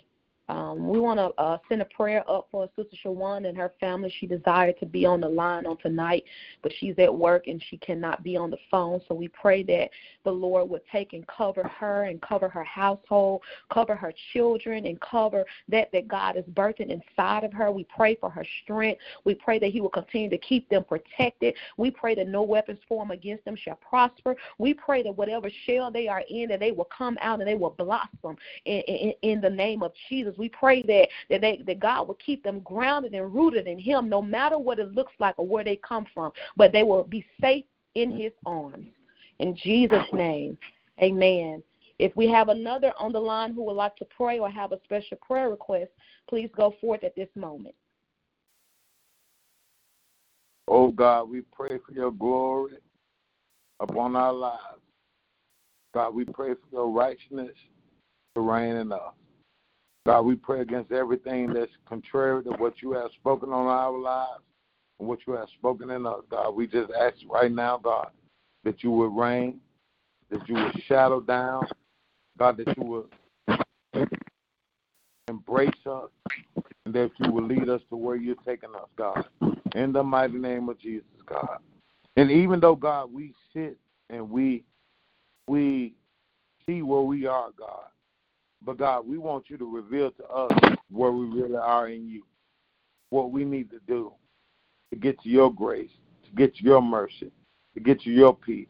[0.49, 4.13] Um, we want to uh, send a prayer up for Sister Shawan and her family.
[4.19, 6.23] She desired to be on the line on tonight,
[6.61, 9.01] but she's at work and she cannot be on the phone.
[9.07, 9.89] So we pray that
[10.23, 13.41] the Lord would take and cover her and cover her household,
[13.73, 17.71] cover her children, and cover that that God is birthing inside of her.
[17.71, 19.01] We pray for her strength.
[19.25, 21.55] We pray that He will continue to keep them protected.
[21.75, 24.35] We pray that no weapons formed against them shall prosper.
[24.57, 27.55] We pray that whatever shell they are in, that they will come out and they
[27.55, 30.35] will blossom in, in, in the name of Jesus.
[30.37, 34.09] We pray that that, they, that God will keep them grounded and rooted in Him,
[34.09, 37.25] no matter what it looks like or where they come from, but they will be
[37.41, 38.87] safe in His arms.
[39.39, 40.57] In Jesus' name,
[41.01, 41.61] Amen.
[41.99, 44.79] If we have another on the line who would like to pray or have a
[44.83, 45.91] special prayer request,
[46.29, 47.75] please go forth at this moment.
[50.67, 52.73] Oh God, we pray for your glory
[53.79, 54.81] upon our lives.
[55.93, 57.55] God, we pray for your righteousness
[58.35, 59.13] to reign in us.
[60.07, 64.41] God, we pray against everything that's contrary to what you have spoken on our lives
[65.01, 66.51] and what you have spoken in us, God.
[66.55, 68.11] We just ask right now, God,
[68.63, 69.59] that you would reign,
[70.29, 71.67] that you would shadow down,
[72.39, 74.07] God, that you would
[75.27, 76.09] embrace us,
[76.85, 79.25] and that you will lead us to where you're taking us, God.
[79.75, 81.57] In the mighty name of Jesus, God.
[82.15, 83.77] And even though, God, we sit
[84.09, 84.63] and we
[85.49, 85.95] we
[86.65, 87.87] see where we are, God,
[88.67, 90.51] but God, we want you to reveal to us
[90.91, 92.23] where we really are in you,
[93.11, 94.11] what we need to do
[94.91, 95.89] to get to your grace,
[96.25, 97.31] to get to your mercy,
[97.75, 98.67] to get to your peace,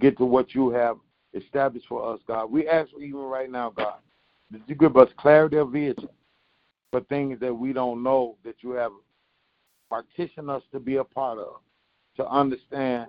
[0.00, 0.96] get to what you have
[1.34, 2.50] established for us, God.
[2.50, 3.98] We ask even right now, God,
[4.52, 6.08] that you give us clarity of vision
[6.90, 8.92] for things that we don't know that you have
[9.90, 11.56] partitioned us to be a part of,
[12.16, 13.08] to understand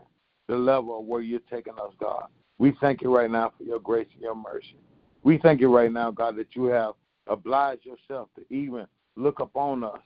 [0.50, 2.26] the level where you're taking us, God.
[2.58, 4.76] We thank you right now for your grace and your mercy.
[5.24, 6.94] We thank you right now, God, that you have
[7.28, 10.00] obliged yourself to even look upon us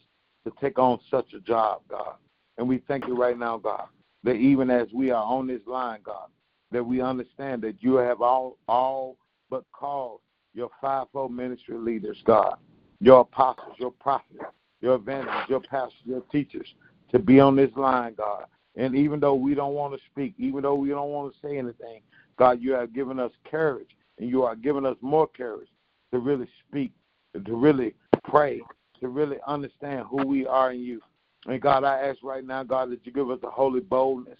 [0.46, 2.16] to take on such a job, God.
[2.58, 3.88] And we thank you right now, God,
[4.24, 6.28] that even as we are on this line, God,
[6.72, 9.18] that we understand that you have all all
[9.50, 10.22] but called
[10.54, 12.56] your fivefold ministry leaders, God,
[13.00, 14.44] your apostles, your prophets,
[14.82, 16.68] your evangelists, your pastors, your teachers,
[17.12, 18.46] to be on this line, God.
[18.76, 21.58] And even though we don't want to speak, even though we don't want to say
[21.58, 22.02] anything,
[22.38, 23.90] God, you have given us courage
[24.22, 25.68] and you are giving us more courage
[26.14, 26.92] to really speak,
[27.34, 28.62] to really pray,
[29.00, 31.02] to really understand who we are in you.
[31.48, 34.38] And God, I ask right now, God, that you give us a holy boldness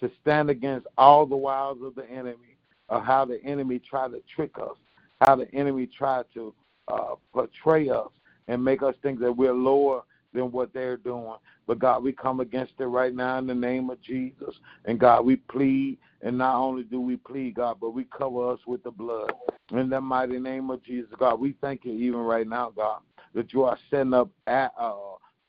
[0.00, 2.56] to stand against all the wiles of the enemy,
[2.88, 4.76] of how the enemy tried to trick us,
[5.20, 6.54] how the enemy tried to
[6.88, 8.08] uh, portray us
[8.46, 10.04] and make us think that we're lower
[10.38, 11.34] than what they're doing.
[11.66, 14.54] But God, we come against it right now in the name of Jesus.
[14.84, 18.60] And God, we plead, and not only do we plead, God, but we cover us
[18.66, 19.32] with the blood.
[19.72, 23.00] In the mighty name of Jesus, God, we thank you even right now, God,
[23.34, 24.68] that you are setting up uh,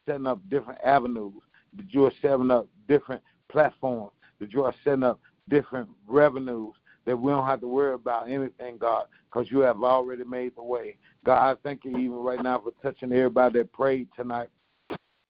[0.06, 1.34] setting up different avenues,
[1.78, 5.20] that you are setting up different platforms, that you are setting up
[5.50, 6.74] different revenues,
[7.06, 10.64] that we don't have to worry about anything, God, because you have already made the
[10.64, 10.98] way.
[11.26, 14.50] God, I thank you even right now for touching everybody that prayed tonight.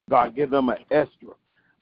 [0.09, 1.29] God, give them an extra,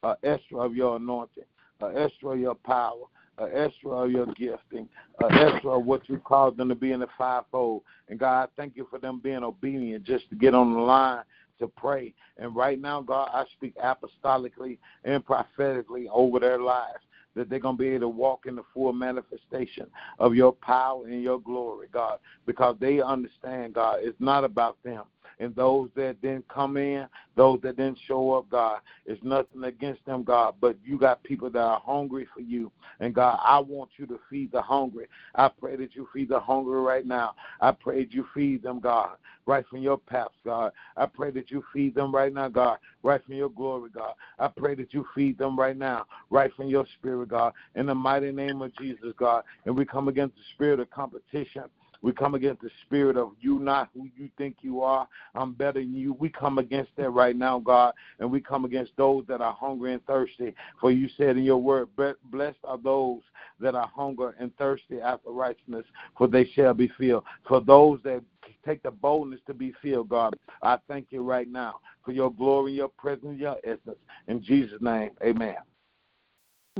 [0.03, 1.43] an extra of your anointing,
[1.81, 3.05] an extra of your power,
[3.37, 4.87] an extra of your gifting,
[5.19, 7.83] an extra of what you called them to be in the fivefold.
[8.09, 11.23] And God, thank you for them being obedient just to get on the line
[11.59, 12.13] to pray.
[12.37, 16.99] And right now, God, I speak apostolically and prophetically over their lives
[17.35, 19.85] that they're going to be able to walk in the full manifestation
[20.19, 25.03] of your power and your glory, God, because they understand, God, it's not about them
[25.39, 28.79] and those that didn't come in, those that didn't show up, God.
[29.05, 32.71] It's nothing against them, God, but you got people that are hungry for you.
[32.99, 35.07] And God, I want you to feed the hungry.
[35.35, 37.35] I pray that you feed the hungry right now.
[37.61, 40.71] I pray that you feed them, God, right from your paps, God.
[40.95, 44.13] I pray that you feed them right now, God, right from your glory, God.
[44.39, 47.53] I pray that you feed them right now, right from your spirit, God.
[47.75, 49.43] In the mighty name of Jesus, God.
[49.65, 51.63] And we come against the spirit of competition
[52.01, 55.07] we come against the spirit of you not who you think you are.
[55.35, 56.13] I'm better than you.
[56.13, 59.93] We come against that right now, God, and we come against those that are hungry
[59.93, 60.53] and thirsty.
[60.79, 61.89] For you said in your word,
[62.25, 63.21] blessed are those
[63.59, 65.85] that are hungry and thirsty after righteousness,
[66.17, 67.23] for they shall be filled.
[67.47, 68.21] For those that
[68.65, 72.73] take the boldness to be filled, God, I thank you right now for your glory,
[72.73, 73.97] your presence, your essence.
[74.27, 75.55] In Jesus' name, amen.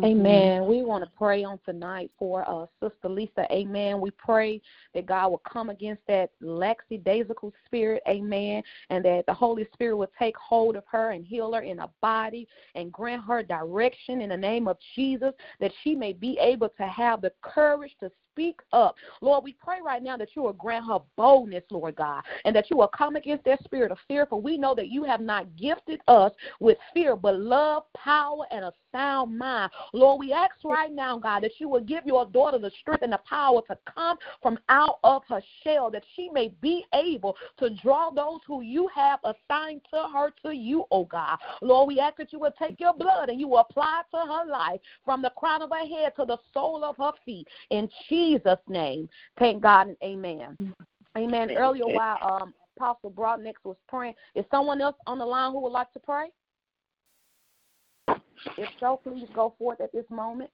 [0.04, 0.66] Amen.
[0.68, 3.48] We want to pray on tonight for uh, Sister Lisa.
[3.52, 4.00] Amen.
[4.00, 4.62] We pray
[4.94, 8.04] that God will come against that lackadaisical spirit.
[8.08, 8.62] Amen.
[8.90, 11.90] And that the Holy Spirit will take hold of her and heal her in her
[12.02, 16.70] body and grant her direction in the name of Jesus, that she may be able
[16.70, 18.96] to have the courage to speak up.
[19.22, 22.70] Lord, we pray right now that you will grant her boldness, Lord God, and that
[22.70, 25.56] you will come against that spirit of fear, for we know that you have not
[25.56, 29.72] gifted us with fear, but love, power, and a sound mind.
[29.92, 33.14] Lord, we ask right now, God, that you will give your daughter the strength and
[33.14, 37.72] the power to come from out of her shell, that she may be able to
[37.82, 41.40] draw those who you have assigned to her to you, oh God.
[41.64, 44.46] Lord, we ask that you will take your blood and you will apply to her
[44.46, 47.48] life from the crown of her head to the sole of her feet.
[47.72, 48.27] In Jesus'
[48.68, 49.10] name,
[49.40, 50.58] thank God and amen.
[51.18, 51.52] Amen.
[51.52, 55.72] Earlier, while um, Apostle Broadnax was praying, is someone else on the line who would
[55.72, 56.28] like to pray?
[58.58, 60.50] If so, please go forth at this moment.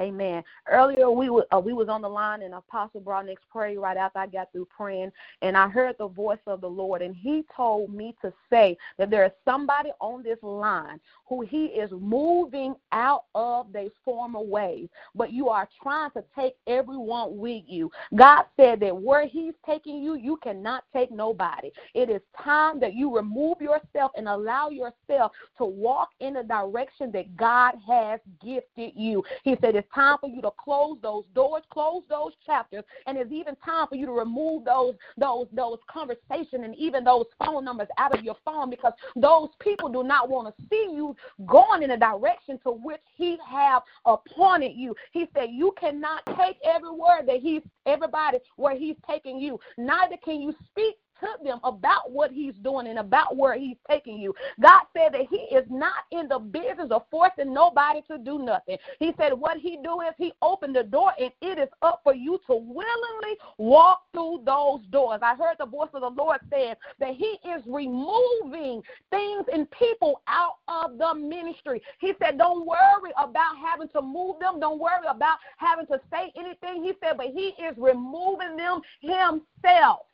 [0.00, 0.44] Amen.
[0.70, 4.20] Earlier we were uh, we was on the line and Apostle Broadnax prayed right after
[4.20, 5.10] I got through praying
[5.42, 9.10] and I heard the voice of the Lord and he told me to say that
[9.10, 14.88] there is somebody on this line who he is moving out of their former ways,
[15.14, 17.90] but you are trying to take everyone with you.
[18.14, 21.70] God said that where he's taking you, you cannot take nobody.
[21.94, 27.12] It is time that you remove yourself and allow yourself to walk in the direction
[27.12, 29.22] that God has gifted you.
[29.44, 33.32] He said it's time for you to close those doors, close those chapters, and it's
[33.32, 37.88] even time for you to remove those those those conversations and even those phone numbers
[37.98, 41.14] out of your phone because those people do not want to see you
[41.46, 44.94] going in a direction to which he have appointed you.
[45.12, 49.58] He said you cannot take every word that he's everybody where he's taking you.
[49.76, 54.18] Neither can you speak to them about what he's doing and about where he's taking
[54.18, 54.34] you.
[54.60, 58.78] God said that he is not in the business of forcing nobody to do nothing.
[58.98, 62.14] He said what he do is he opened the door and it is up for
[62.14, 65.20] you to willingly walk through those doors.
[65.22, 70.22] I heard the voice of the Lord saying that he is removing things and people
[70.26, 71.82] out of the ministry.
[72.00, 74.60] He said don't worry about having to move them.
[74.60, 76.82] Don't worry about having to say anything.
[76.82, 80.07] He said but he is removing them himself.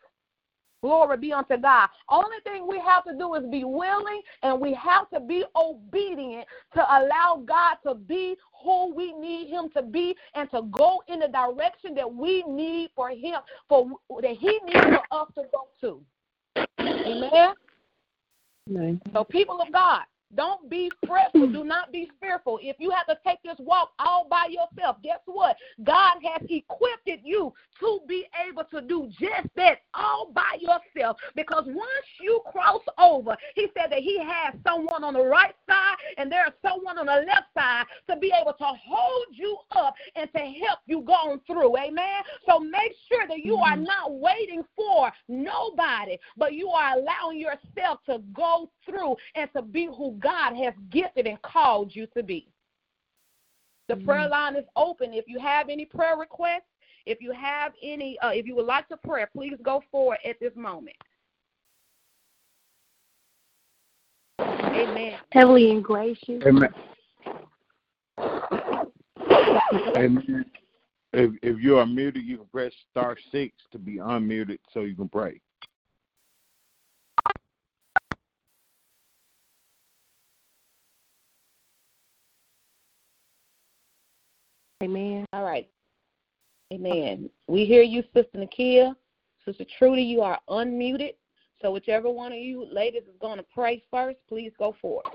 [0.84, 1.88] Glory be unto God.
[2.10, 6.46] Only thing we have to do is be willing and we have to be obedient
[6.74, 11.20] to allow God to be who we need him to be and to go in
[11.20, 15.68] the direction that we need for him, for that he needs for us to go
[15.80, 16.64] to.
[16.78, 17.54] Amen.
[18.68, 19.00] Amen.
[19.14, 20.02] So people of God,
[20.34, 21.46] Don't be fretful.
[21.46, 22.58] Do not be fearful.
[22.62, 25.56] If you have to take this walk all by yourself, guess what?
[25.84, 31.16] God has equipped you to be able to do just that all by yourself.
[31.34, 35.96] Because once you cross over, he said that he has someone on the right side
[36.18, 40.30] and there's someone on the left side to be able to hold you up and
[40.32, 41.76] to help you go through.
[41.76, 42.22] Amen.
[42.48, 43.84] So make sure that you are mm-hmm.
[43.84, 49.86] not waiting for nobody, but you are allowing yourself to go through and to be
[49.86, 52.48] who God has gifted and called you to be.
[53.88, 54.32] The prayer mm-hmm.
[54.32, 55.12] line is open.
[55.12, 56.62] If you have any prayer requests,
[57.04, 60.40] if you have any, uh, if you would like to pray, please go forward at
[60.40, 60.96] this moment.
[64.40, 65.18] Amen.
[65.30, 66.42] Heavenly and gracious.
[66.46, 66.70] Amen.
[69.96, 70.44] Amen.
[71.12, 74.96] If if you are muted, you can press star six to be unmuted so you
[74.96, 75.40] can pray.
[84.84, 85.24] Amen.
[85.32, 85.66] All right.
[86.72, 87.30] Amen.
[87.46, 88.94] We hear you, Sister Nakia.
[89.46, 91.14] Sister Trudy, you are unmuted.
[91.62, 95.06] So whichever one of you ladies is going to pray first, please go forward.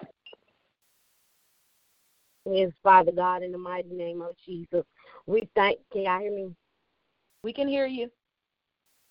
[2.50, 4.84] Yes, Father God, in the mighty name of Jesus,
[5.28, 5.78] we thank.
[5.92, 6.56] Can y'all hear me?
[7.44, 8.10] We can hear you.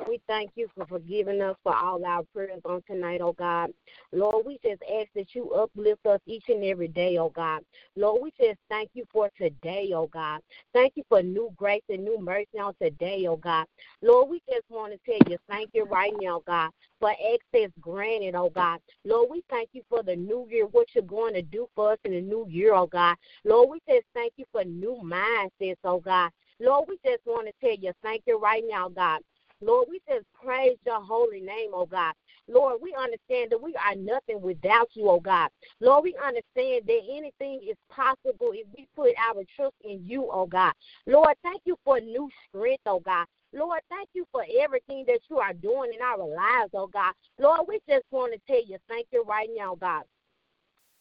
[0.06, 3.70] We thank you for forgiving us for all our prayers on tonight, oh God.
[4.12, 7.62] Lord, we just ask that you uplift us each and every day, oh God.
[7.96, 10.40] Lord, we just thank you for today, oh God.
[10.72, 13.66] Thank you for new grace and new mercy on today, oh God.
[14.00, 16.70] Lord, we just want to tell you thank you right now, God,
[17.00, 18.78] for access granted, oh God.
[19.04, 21.98] Lord, we thank you for the new year, what you're going to do for us
[22.04, 23.16] in the new year, oh God.
[23.44, 26.30] Lord, we just thank you for new mindsets, oh God.
[26.60, 29.20] Lord, we just want to tell you thank you right now, God.
[29.60, 32.14] Lord, we just praise your holy name, oh God.
[32.48, 35.50] Lord, we understand that we are nothing without you, oh God.
[35.80, 40.46] Lord, we understand that anything is possible if we put our trust in you, oh
[40.46, 40.72] God.
[41.06, 43.26] Lord, thank you for new strength, oh God.
[43.52, 47.12] Lord, thank you for everything that you are doing in our lives, oh God.
[47.38, 50.04] Lord, we just want to tell you thank you right now, God.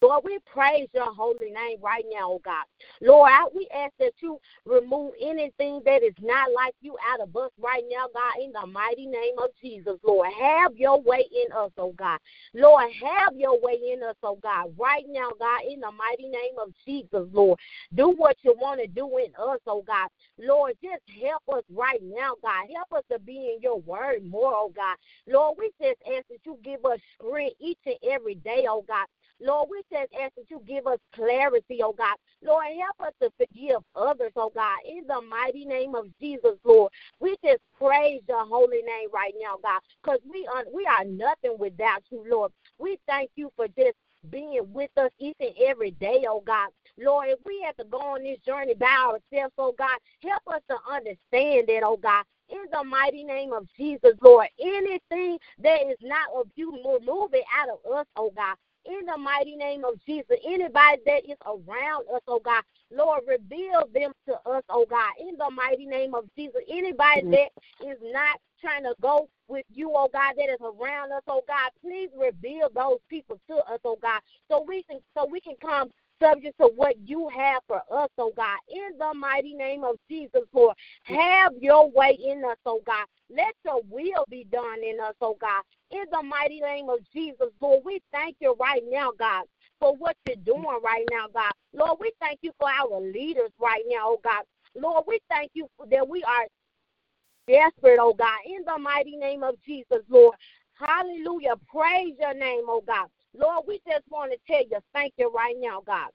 [0.01, 2.65] Lord, we praise your holy name right now, oh God.
[3.01, 7.35] Lord, I, we ask that you remove anything that is not like you out of
[7.35, 10.29] us right now, God, in the mighty name of Jesus, Lord.
[10.39, 12.19] Have your way in us, oh God.
[12.53, 16.59] Lord, have your way in us, oh God, right now, God, in the mighty name
[16.61, 17.59] of Jesus, Lord.
[17.95, 20.09] Do what you want to do in us, oh God.
[20.37, 22.67] Lord, just help us right now, God.
[22.75, 24.97] Help us to be in your word more, oh God.
[25.27, 29.07] Lord, we just ask that you give us strength each and every day, oh God.
[29.41, 32.15] Lord, we just ask that you give us clarity, oh God.
[32.43, 34.77] Lord, help us to forgive others, oh God.
[34.87, 39.57] In the mighty name of Jesus, Lord, we just praise your holy name right now,
[39.61, 42.51] God, because we are, we are nothing without you, Lord.
[42.79, 43.95] We thank you for just
[44.31, 46.69] being with us each and every day, oh God.
[46.99, 50.61] Lord, if we have to go on this journey by ourselves, oh God, help us
[50.69, 52.23] to understand that, oh God.
[52.49, 57.43] In the mighty name of Jesus, Lord, anything that is not of you, remove it
[57.53, 58.55] out of us, oh God
[58.87, 60.37] in the mighty name of Jesus.
[60.45, 65.37] Anybody that is around us, oh God, Lord, reveal them to us, oh God, in
[65.37, 66.61] the mighty name of Jesus.
[66.69, 67.31] Anybody mm-hmm.
[67.31, 67.51] that
[67.85, 71.71] is not trying to go with you, oh God, that is around us, oh God,
[71.81, 75.89] please reveal those people to us, oh God, so we can so we can come
[76.21, 78.57] subject to what you have for us, oh God.
[78.69, 83.05] In the mighty name of Jesus, Lord, have your way in us, oh God.
[83.29, 85.63] Let your will be done in us, oh God.
[85.91, 89.45] In the mighty name of Jesus, Lord, we thank you right now, God,
[89.79, 91.51] for what you're doing right now, God.
[91.73, 94.43] Lord, we thank you for our leaders right now, oh God.
[94.75, 96.47] Lord, we thank you that we are
[97.47, 98.37] desperate, oh God.
[98.45, 100.35] In the mighty name of Jesus, Lord.
[100.79, 101.55] Hallelujah.
[101.67, 103.07] Praise your name, oh God.
[103.33, 106.09] Lord, we just want to tell you thank you right now, God.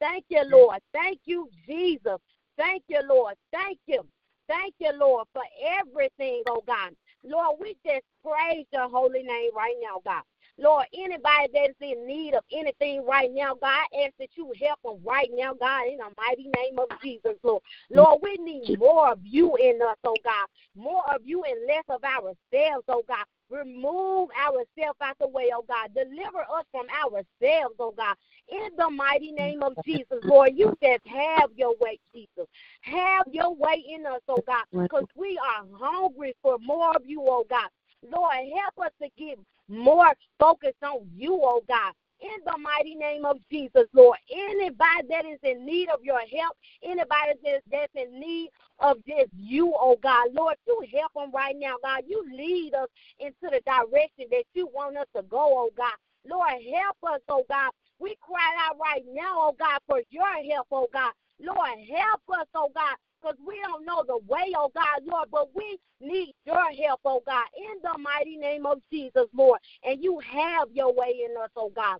[0.00, 0.80] Thank you, Lord.
[0.92, 2.18] Thank you, Jesus.
[2.56, 3.34] Thank you, Lord.
[3.52, 4.04] Thank you.
[4.48, 5.42] Thank you, Lord, for
[5.78, 6.94] everything, oh God.
[7.22, 10.22] Lord, we just praise your holy name right now, God.
[10.60, 14.98] Lord, anybody that's in need of anything right now, God, ask that you help them
[15.04, 17.62] right now, God, in the mighty name of Jesus, Lord.
[17.90, 20.46] Lord, we need more of you in us, oh God.
[20.74, 23.24] More of you and less of ourselves, oh God.
[23.50, 25.90] Remove ourselves out the way, oh God.
[25.94, 28.14] Deliver us from ourselves, oh God.
[28.50, 32.46] In the mighty name of Jesus, Lord, you just have your way, Jesus.
[32.82, 37.22] Have your way in us, oh God, because we are hungry for more of you,
[37.22, 37.68] oh God.
[38.02, 39.38] Lord, help us to give
[39.68, 41.92] more focus on you, oh God.
[42.20, 44.18] In the mighty name of Jesus, Lord.
[44.32, 48.50] Anybody that is in need of your help, anybody that's, that's in need
[48.80, 52.02] of just you, oh God, Lord, you help them right now, God.
[52.06, 52.88] You lead us
[53.20, 55.94] into the direction that you want us to go, oh God.
[56.28, 60.68] Lord, help us, oh God, We cry out right now, oh God, for your help,
[60.72, 61.12] oh God.
[61.40, 65.54] Lord, help us, oh God, because we don't know the way, oh God, Lord, but
[65.54, 69.60] we need your help, oh God, in the mighty name of Jesus, Lord.
[69.84, 71.98] And you have your way in us, oh God.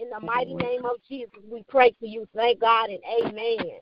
[0.00, 2.26] In the mighty name of Jesus, we pray for you.
[2.34, 3.78] Thank God and amen.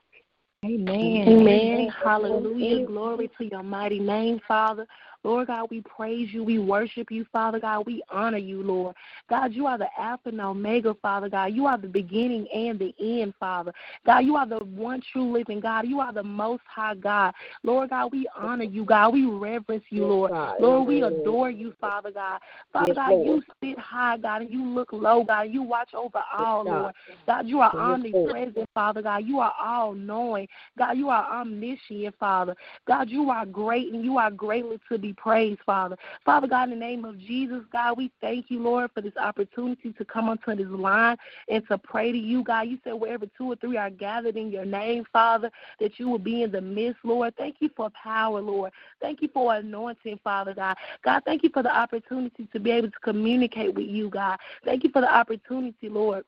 [0.64, 1.28] Amen.
[1.28, 1.90] Amen.
[2.02, 2.86] Hallelujah.
[2.86, 4.86] Glory to your mighty name, Father.
[5.26, 6.44] Lord God, we praise you.
[6.44, 7.84] We worship you, Father God.
[7.84, 8.94] We honor you, Lord.
[9.28, 11.46] God, you are the Alpha and Omega, Father God.
[11.46, 13.72] You are the beginning and the end, Father.
[14.06, 15.88] God, you are the one true living God.
[15.88, 17.34] You are the most high God.
[17.64, 19.14] Lord God, we honor you, God.
[19.14, 20.30] We reverence you, Lord.
[20.60, 22.38] Lord, we adore you, Father God.
[22.72, 25.48] Father God, you sit high, God, and you look low, God.
[25.50, 26.94] You watch over all, Lord.
[27.26, 29.24] God, you are omnipresent, Father God.
[29.24, 30.46] You are all knowing.
[30.78, 32.54] God, you are omniscient, Father.
[32.86, 35.96] God, you are great and you are greatly to be praised, Father.
[36.24, 39.92] Father God, in the name of Jesus, God, we thank you, Lord, for this opportunity
[39.92, 41.16] to come onto this line
[41.48, 42.68] and to pray to you, God.
[42.68, 45.50] You said wherever two or three are gathered in your name, Father,
[45.80, 47.34] that you will be in the midst, Lord.
[47.36, 48.72] Thank you for power, Lord.
[49.00, 50.76] Thank you for anointing, Father God.
[51.04, 54.38] God, thank you for the opportunity to be able to communicate with you, God.
[54.64, 56.24] Thank you for the opportunity, Lord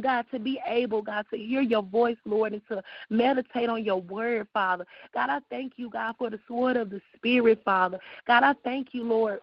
[0.00, 4.00] God, to be able, God, to hear your voice, Lord, and to meditate on your
[4.00, 4.86] word, Father.
[5.12, 7.98] God, I thank you, God, for the sword of the Spirit, Father.
[8.26, 9.40] God, I thank you, Lord.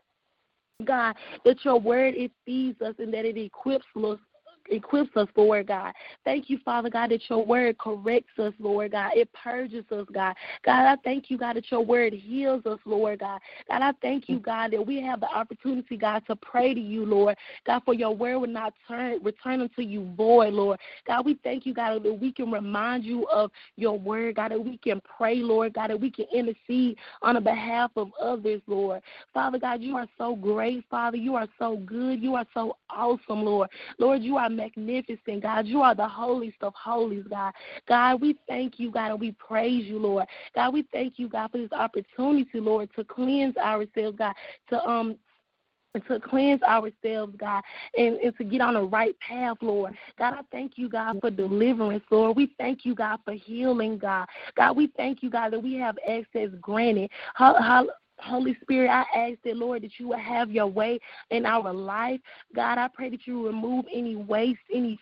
[0.86, 4.18] God, that your word it feeds us and that it equips us
[4.70, 5.94] equips us, Lord God.
[6.26, 9.12] Thank you, Father God, that your word corrects us, Lord God.
[9.16, 10.36] It purges us, God.
[10.64, 13.40] God, I thank you, God, that your word heals us, Lord God.
[13.68, 17.06] God, I thank you, God, that we have the opportunity, God, to pray to you,
[17.06, 17.38] Lord.
[17.66, 20.80] God, for your word will not turn return unto you void, Lord.
[21.08, 24.64] God, we thank you, God, that we can remind you of your word, God, that
[24.64, 29.02] we can pray, Lord, God, that we can intercede on the behalf of others, Lord.
[29.34, 31.18] Father God, you are so great, Father.
[31.18, 32.22] You are so good.
[32.22, 33.70] You are so awesome, Lord.
[33.98, 35.66] Lord, you are magnificent, God.
[35.66, 37.54] You are the holiest of holies, God.
[37.88, 40.26] God, we thank you, God, and we praise you, Lord.
[40.54, 44.34] God, we thank you, God, for this opportunity, Lord, to cleanse ourselves, God,
[44.70, 45.16] to um
[46.08, 47.64] to cleanse ourselves, God,
[47.98, 49.96] and, and to get on the right path, Lord.
[50.20, 52.38] God, I thank you, God, for deliverance, Lord.
[52.38, 54.28] We thank you, God, for healing, God.
[54.56, 57.10] God, we thank you, God, that we have access granted.
[58.22, 61.00] Holy Spirit, I ask that, Lord, that you will have your way
[61.32, 62.20] in our life.
[62.56, 65.00] God, I pray that you remove any waste, any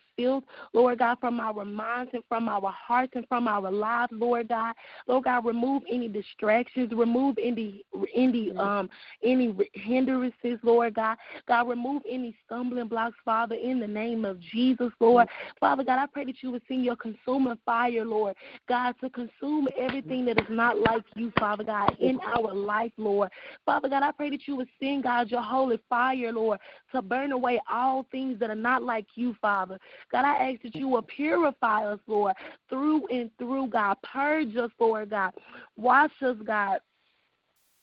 [0.74, 4.74] Lord God, from our minds and from our hearts and from our lives, Lord God.
[5.08, 7.84] Lord God, remove any distractions, remove any
[8.16, 8.90] any um
[9.24, 11.18] any hindrances, Lord God.
[11.48, 15.28] God, remove any stumbling blocks, Father, in the name of Jesus, Lord.
[15.60, 18.36] Father God, I pray that you would send your consuming fire, Lord,
[18.68, 23.30] God, to consume everything that is not like you, Father God, in our life, Lord.
[23.66, 26.60] Father God, I pray that you would send, God, your holy fire, Lord,
[26.94, 29.80] to burn away all things that are not like you, Father.
[30.12, 32.34] God, I ask that you will purify us, Lord,
[32.70, 33.98] through and through, God.
[34.04, 35.32] Purge us, Lord God.
[35.76, 36.80] Wash us, God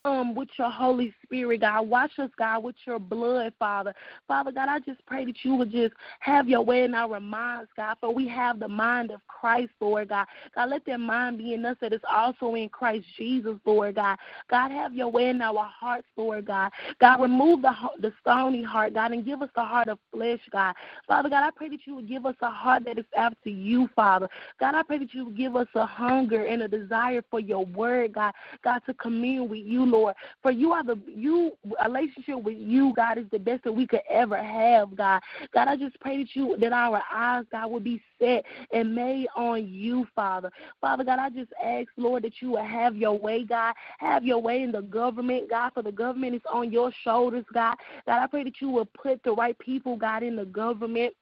[0.05, 1.89] um with your Holy Spirit, God.
[1.89, 3.93] Wash us, God, with your blood, Father.
[4.29, 7.69] Father God, I just pray that you would just have your way in our minds,
[7.77, 10.27] God, for we have the mind of Christ, Lord God.
[10.55, 14.17] God, let that mind be in us that is also in Christ Jesus, Lord God.
[14.49, 16.71] God, have your way in our hearts, Lord God.
[17.01, 20.75] God, remove the the stony heart, God, and give us the heart of flesh, God.
[21.09, 23.89] Father God, I pray that you would give us a heart that is after you,
[23.97, 24.29] Father.
[24.61, 27.65] God, I pray that you would give us a hunger and a desire for your
[27.65, 28.33] word, God.
[28.63, 30.15] God, to commune with you, Lord.
[30.43, 34.03] For you are the you relationship with you, God, is the best that we could
[34.11, 35.23] ever have, God.
[35.53, 39.27] God, I just pray that you that our eyes, God, will be set and made
[39.35, 40.51] on you, Father.
[40.81, 43.75] Father God, I just ask, Lord, that you will have your way, God.
[43.99, 47.77] Have your way in the government, God, for the government is on your shoulders, God.
[48.07, 51.15] God, I pray that you will put the right people, God, in the government.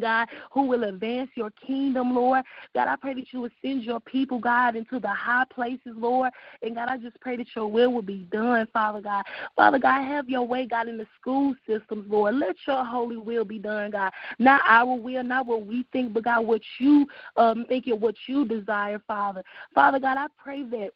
[0.00, 2.44] God, who will advance your kingdom, Lord.
[2.74, 6.30] God, I pray that you would send your people, God, into the high places, Lord.
[6.62, 9.24] And God, I just pray that your will will be done, Father God.
[9.56, 12.36] Father God, have your way, God, in the school systems, Lord.
[12.36, 14.12] Let your holy will be done, God.
[14.38, 18.14] Not our will, not what we think, but God, what you um think and what
[18.26, 19.42] you desire, Father.
[19.74, 20.90] Father God, I pray that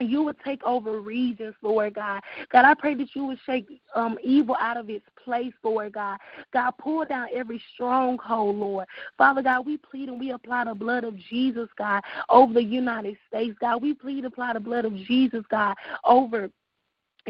[0.00, 2.20] you would take over regions, Lord God.
[2.50, 6.18] God, I pray that you would shake um, evil out of its place, Lord God.
[6.52, 8.86] God, pull down every stronghold, Lord.
[9.18, 13.16] Father God, we plead and we apply the blood of Jesus, God, over the United
[13.28, 13.56] States.
[13.60, 15.74] God, we plead apply the blood of Jesus, God,
[16.04, 16.50] over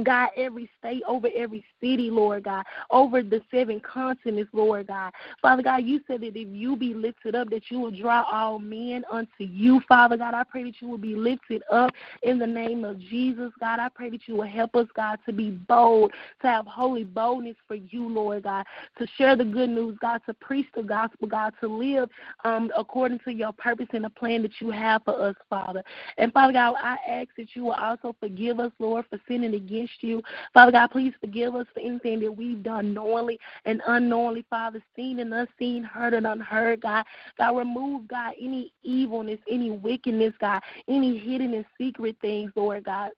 [0.03, 5.13] God, every state, over every city, Lord God, over the seven continents, Lord God.
[5.43, 8.59] Father God, you said that if you be lifted up, that you will draw all
[8.59, 10.35] men unto you, Father God.
[10.35, 11.91] I pray that you will be lifted up
[12.23, 13.81] in the name of Jesus, God.
[13.81, 16.13] I pray that you will help us, God, to be bold,
[16.43, 18.65] to have holy boldness for you, Lord God,
[18.99, 22.09] to share the good news, God, to preach the gospel, God, to live
[22.45, 25.83] um, according to your purpose and the plan that you have for us, Father.
[26.19, 29.80] And Father God, I ask that you will also forgive us, Lord, for sinning against
[29.81, 30.23] against you.
[30.55, 35.21] Father God, please forgive us for anything that we've done knowingly and unknowingly, Father, seen
[35.21, 37.05] and unseen, heard and unheard, God.
[37.39, 43.11] God, remove, God, any evilness, any wickedness, God, any hidden and secret things, Lord God.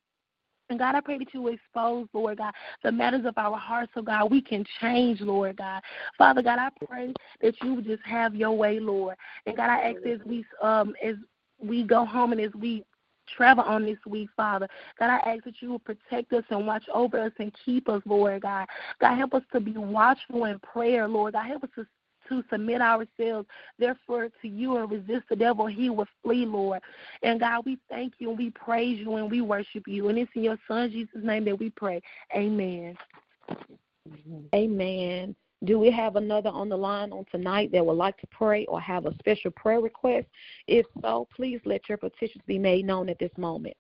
[0.71, 4.01] And God, I pray that you expose, Lord God, the matters of our hearts, so
[4.01, 5.83] God, we can change, Lord God.
[6.17, 9.17] Father God, I pray that you just have your way, Lord.
[9.45, 11.17] And God, I ask as we um as
[11.59, 12.85] we go home and as we
[13.37, 14.69] travel on this week, Father.
[14.99, 18.03] God, I ask that you will protect us and watch over us and keep us,
[18.05, 18.67] Lord God.
[19.01, 21.35] God, help us to be watchful in prayer, Lord.
[21.35, 21.87] God, help us to
[22.29, 23.49] to submit ourselves,
[23.79, 26.81] therefore, to you and resist the devil, he will flee, Lord.
[27.23, 30.09] And God, we thank you and we praise you and we worship you.
[30.09, 32.01] And it's in your Son, Jesus' name, that we pray.
[32.35, 32.97] Amen.
[34.55, 35.35] Amen.
[35.65, 38.81] Do we have another on the line on tonight that would like to pray or
[38.81, 40.27] have a special prayer request?
[40.67, 43.77] If so, please let your petitions be made known at this moment.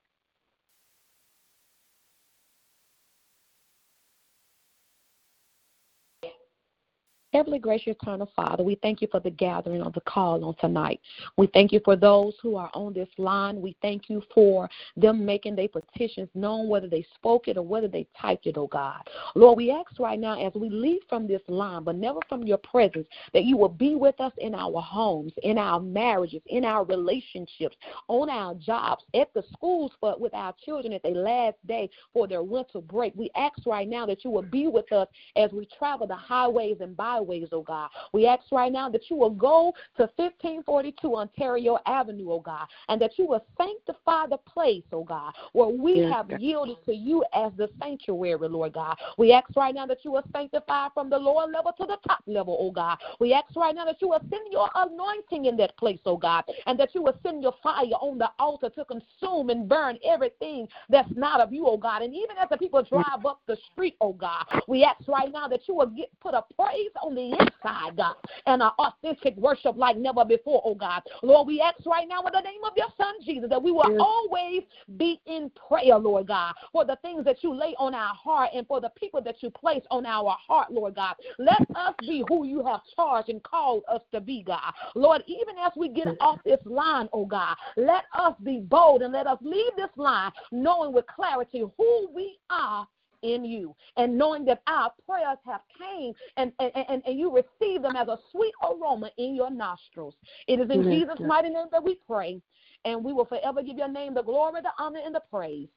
[7.32, 11.00] Heavenly gracious eternal Father, we thank you for the gathering of the call on tonight.
[11.38, 13.58] We thank you for those who are on this line.
[13.58, 14.68] We thank you for
[14.98, 18.66] them making their petitions known, whether they spoke it or whether they typed it, oh
[18.66, 19.00] God.
[19.34, 22.58] Lord, we ask right now as we leave from this line, but never from your
[22.58, 26.84] presence, that you will be with us in our homes, in our marriages, in our
[26.84, 27.76] relationships,
[28.08, 32.28] on our jobs, at the schools for with our children at their last day for
[32.28, 33.14] their winter break.
[33.16, 36.76] We ask right now that you will be with us as we travel the highways
[36.80, 37.88] and byways highways, oh God.
[38.12, 43.00] We ask right now that you will go to 1542 Ontario Avenue, oh God, and
[43.00, 46.40] that you will sanctify the place, oh God, where we yes, have God.
[46.40, 48.96] yielded to you as the sanctuary, Lord God.
[49.18, 52.22] We ask right now that you will sanctify from the lower level to the top
[52.26, 52.98] level, oh God.
[53.20, 56.44] We ask right now that you will send your anointing in that place, oh God,
[56.66, 60.66] and that you will send your fire on the altar to consume and burn everything
[60.88, 62.02] that's not of you, oh God.
[62.02, 65.48] And even as the people drive up the street, oh God, we ask right now
[65.48, 68.14] that you will get put a praise on on the inside, God,
[68.46, 71.02] and an authentic worship like never before, oh God.
[71.22, 73.84] Lord, we ask right now in the name of your Son, Jesus, that we will
[73.88, 74.00] yes.
[74.00, 74.62] always
[74.96, 78.66] be in prayer, Lord God, for the things that you lay on our heart and
[78.66, 81.16] for the people that you place on our heart, Lord God.
[81.38, 84.72] Let us be who you have charged and called us to be, God.
[84.94, 89.12] Lord, even as we get off this line, oh God, let us be bold and
[89.12, 92.86] let us leave this line knowing with clarity who we are
[93.22, 97.82] in you and knowing that our prayers have came and, and, and, and you receive
[97.82, 100.14] them as a sweet aroma in your nostrils.
[100.46, 101.28] It is in yes, Jesus' yes.
[101.28, 102.40] mighty name that we pray,
[102.84, 105.68] and we will forever give your name the glory, the honor, and the praise.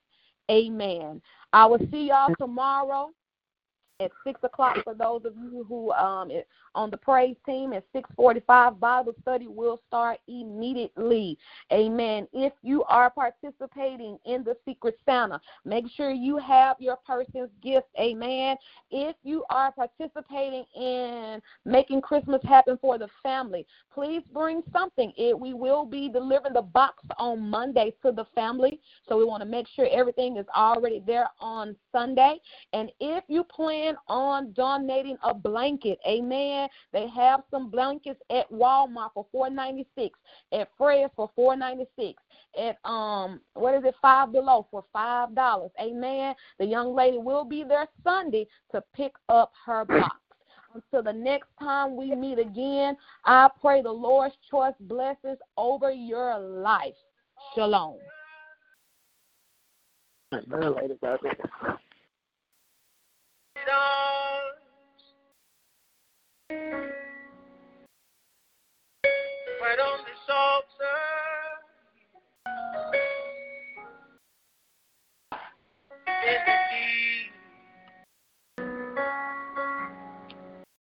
[0.50, 1.22] Amen.
[1.54, 3.12] I will see y'all tomorrow
[4.02, 6.30] at six o'clock for those of you who um
[6.74, 11.38] on the praise team at six forty five bible study will start immediately.
[11.72, 12.28] Amen.
[12.34, 17.88] If you are participating in the secret santa make sure you have your person's gift.
[17.98, 18.58] Amen.
[18.91, 25.14] If you are participating in making christmas happen for the family please bring something.
[25.16, 28.82] It we will be delivering the box on monday to the family.
[29.08, 32.41] So we want to make sure everything is already there on sunday.
[32.74, 36.00] And if you plan plan on donating a blanket.
[36.08, 36.68] Amen.
[36.92, 40.18] They have some blankets at Walmart for four ninety six,
[40.52, 42.22] at Fred's for four ninety six,
[42.60, 45.72] at um what is it, five below for five dollars.
[45.80, 46.36] Amen.
[46.60, 50.16] The young lady will be there Sunday to pick up her box.
[50.74, 56.38] Until the next time we meet again, I pray the Lord's choice blessings over your
[56.38, 56.96] life.
[57.54, 57.96] Shalom.
[69.80, 70.14] On this